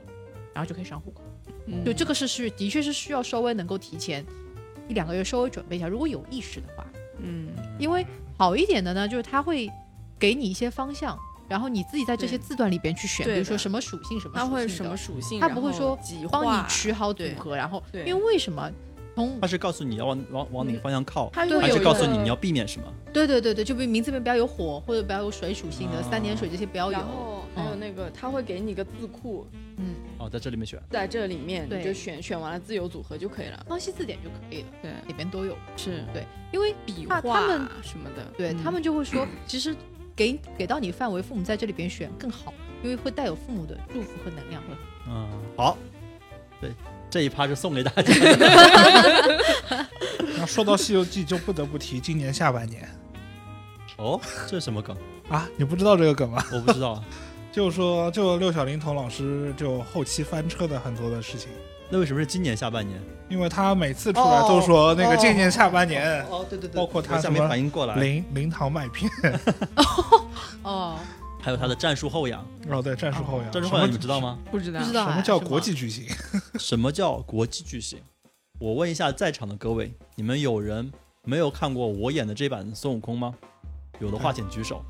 [0.53, 1.21] 然后就可以上户口。
[1.65, 4.25] 嗯就这个是是的确是需要稍微能够提前
[4.87, 6.85] 一两个月稍微准备一下，如果有意识的话，
[7.21, 8.05] 嗯，因为
[8.37, 9.69] 好一点的呢，就是他会
[10.17, 11.19] 给你一些方向，
[11.49, 15.39] 然后你自己在这些字段里边去选，比如说什么属性什么属性，它会什么属性？
[15.39, 18.71] 它不会说几帮你画取好组合，然后因为为什么
[19.15, 22.85] 从他是告诉你要往往往哪个方向靠，对它会有一还是告诉你你要避免什么？
[23.11, 27.01] 对对对对，就比名字里面不要有火或者不要有水属性的，哦三点水这些不要有然。
[27.01, 29.45] 后还有嗯那个，它会给你一个字库，
[29.77, 30.79] 嗯，哦，在这里面选。
[30.91, 33.65] 在这里面你就选选完了自由组合就可以了。
[33.67, 35.57] 康熙字典就可以了，对，里边都有。
[35.75, 36.23] 是对，
[36.53, 39.75] 因为笔画他们什么的，对、嗯他们就会说，其实
[40.19, 42.53] 给给到你范围，父母在这里边选更好，
[42.83, 44.61] 因为会带有父母的祝福和能量。
[45.07, 45.77] 嗯，好，
[46.59, 46.73] 对，
[47.09, 48.03] 这一趴是送给大家。
[50.37, 52.85] 那说到《西游记》，就不得不提今年下半年
[53.95, 54.93] 哦，这是什么梗？
[55.29, 56.43] 啊，你不知道这个梗吗？
[56.51, 57.01] 我不知道。
[57.49, 61.49] 就是说，就六小龄童老师就后期翻车的很多的事情，
[61.89, 63.01] 那为什么是今年下半年？
[63.29, 67.95] 因为他每次出来都说那个今年下半年哦，对对对包括他我一下没什么反应过来。
[67.95, 69.09] 灵灵堂麦片
[70.63, 70.97] 哦，
[71.41, 74.19] 还有他的战术后仰，哦对，战术后仰，战术后仰你们知道？
[74.21, 74.37] 吗？
[74.51, 76.05] 不知道不知道什么叫国际巨星？
[76.59, 77.99] 什么叫国际巨星？
[78.59, 80.91] 我问一下在场的各位，你们有人
[81.23, 83.33] 没有看过我演的这版孙悟空吗？
[83.99, 84.83] 有的话请举手。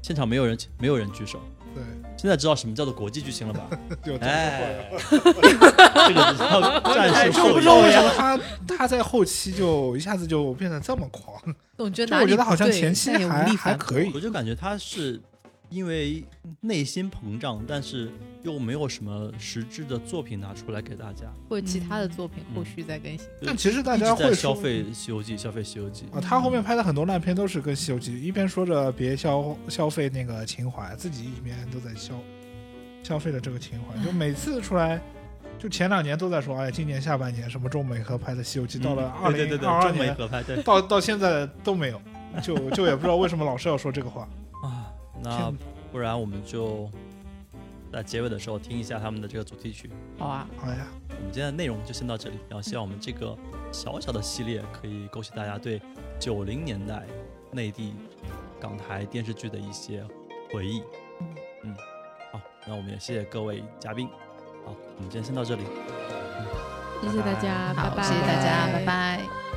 [0.00, 1.40] 现场没有人，没有人举手。
[1.74, 1.82] 对，
[2.16, 3.68] 现在知道什么叫做国际巨星了吧？
[4.04, 8.02] 就哎仰。，这个叫战术后就不知道为什。
[8.02, 11.40] 么他他在后期就一下子就变得这么狂，
[11.76, 15.20] 总觉得我觉得好像前期还还可以我，就感觉他是
[15.70, 16.24] 因为
[16.60, 18.10] 内心膨胀，但是
[18.42, 21.26] 又没有什么实质的作品拿出来给大家。
[21.48, 23.26] 或者其他的作品后续再更新。
[23.44, 32.14] 但其实大家会消费《西游记》，消费《西游记》啊，他后面拍的很多烂片都是跟《西游记》一边说着别消消费那个情怀，自己一边都在消
[33.02, 34.02] 消费着这个情怀。
[34.02, 34.98] 就每次出来，
[35.58, 42.00] 就前两年都在说，哎，今年下半年什么中美合拍的《西游记》，到了二嗯对对对对，零二二中美年，合拍，对到到现在都没有，
[42.42, 44.26] 就就也不知道为什么老是要说这个话。
[45.24, 45.52] 啊，那
[45.92, 46.90] 不然我们就
[47.92, 49.90] 在结尾的时候听一下他们的这个主题曲。
[50.18, 53.36] 好啊，好呀，我们今天的内容就先到这里，然后希望我们这个
[53.72, 55.80] 小小的系列可以勾起大家对
[56.18, 57.06] 九零年代
[57.52, 57.94] 内地
[58.60, 60.04] 港台电视剧的一些
[60.52, 60.82] 回忆。
[61.64, 61.74] 嗯，
[62.32, 64.08] 好，那我们也谢谢各位嘉宾。
[64.64, 65.62] 好，我们今天先到这里。
[67.00, 69.47] 谢谢大家，拜好，拜，谢谢大家，拜拜。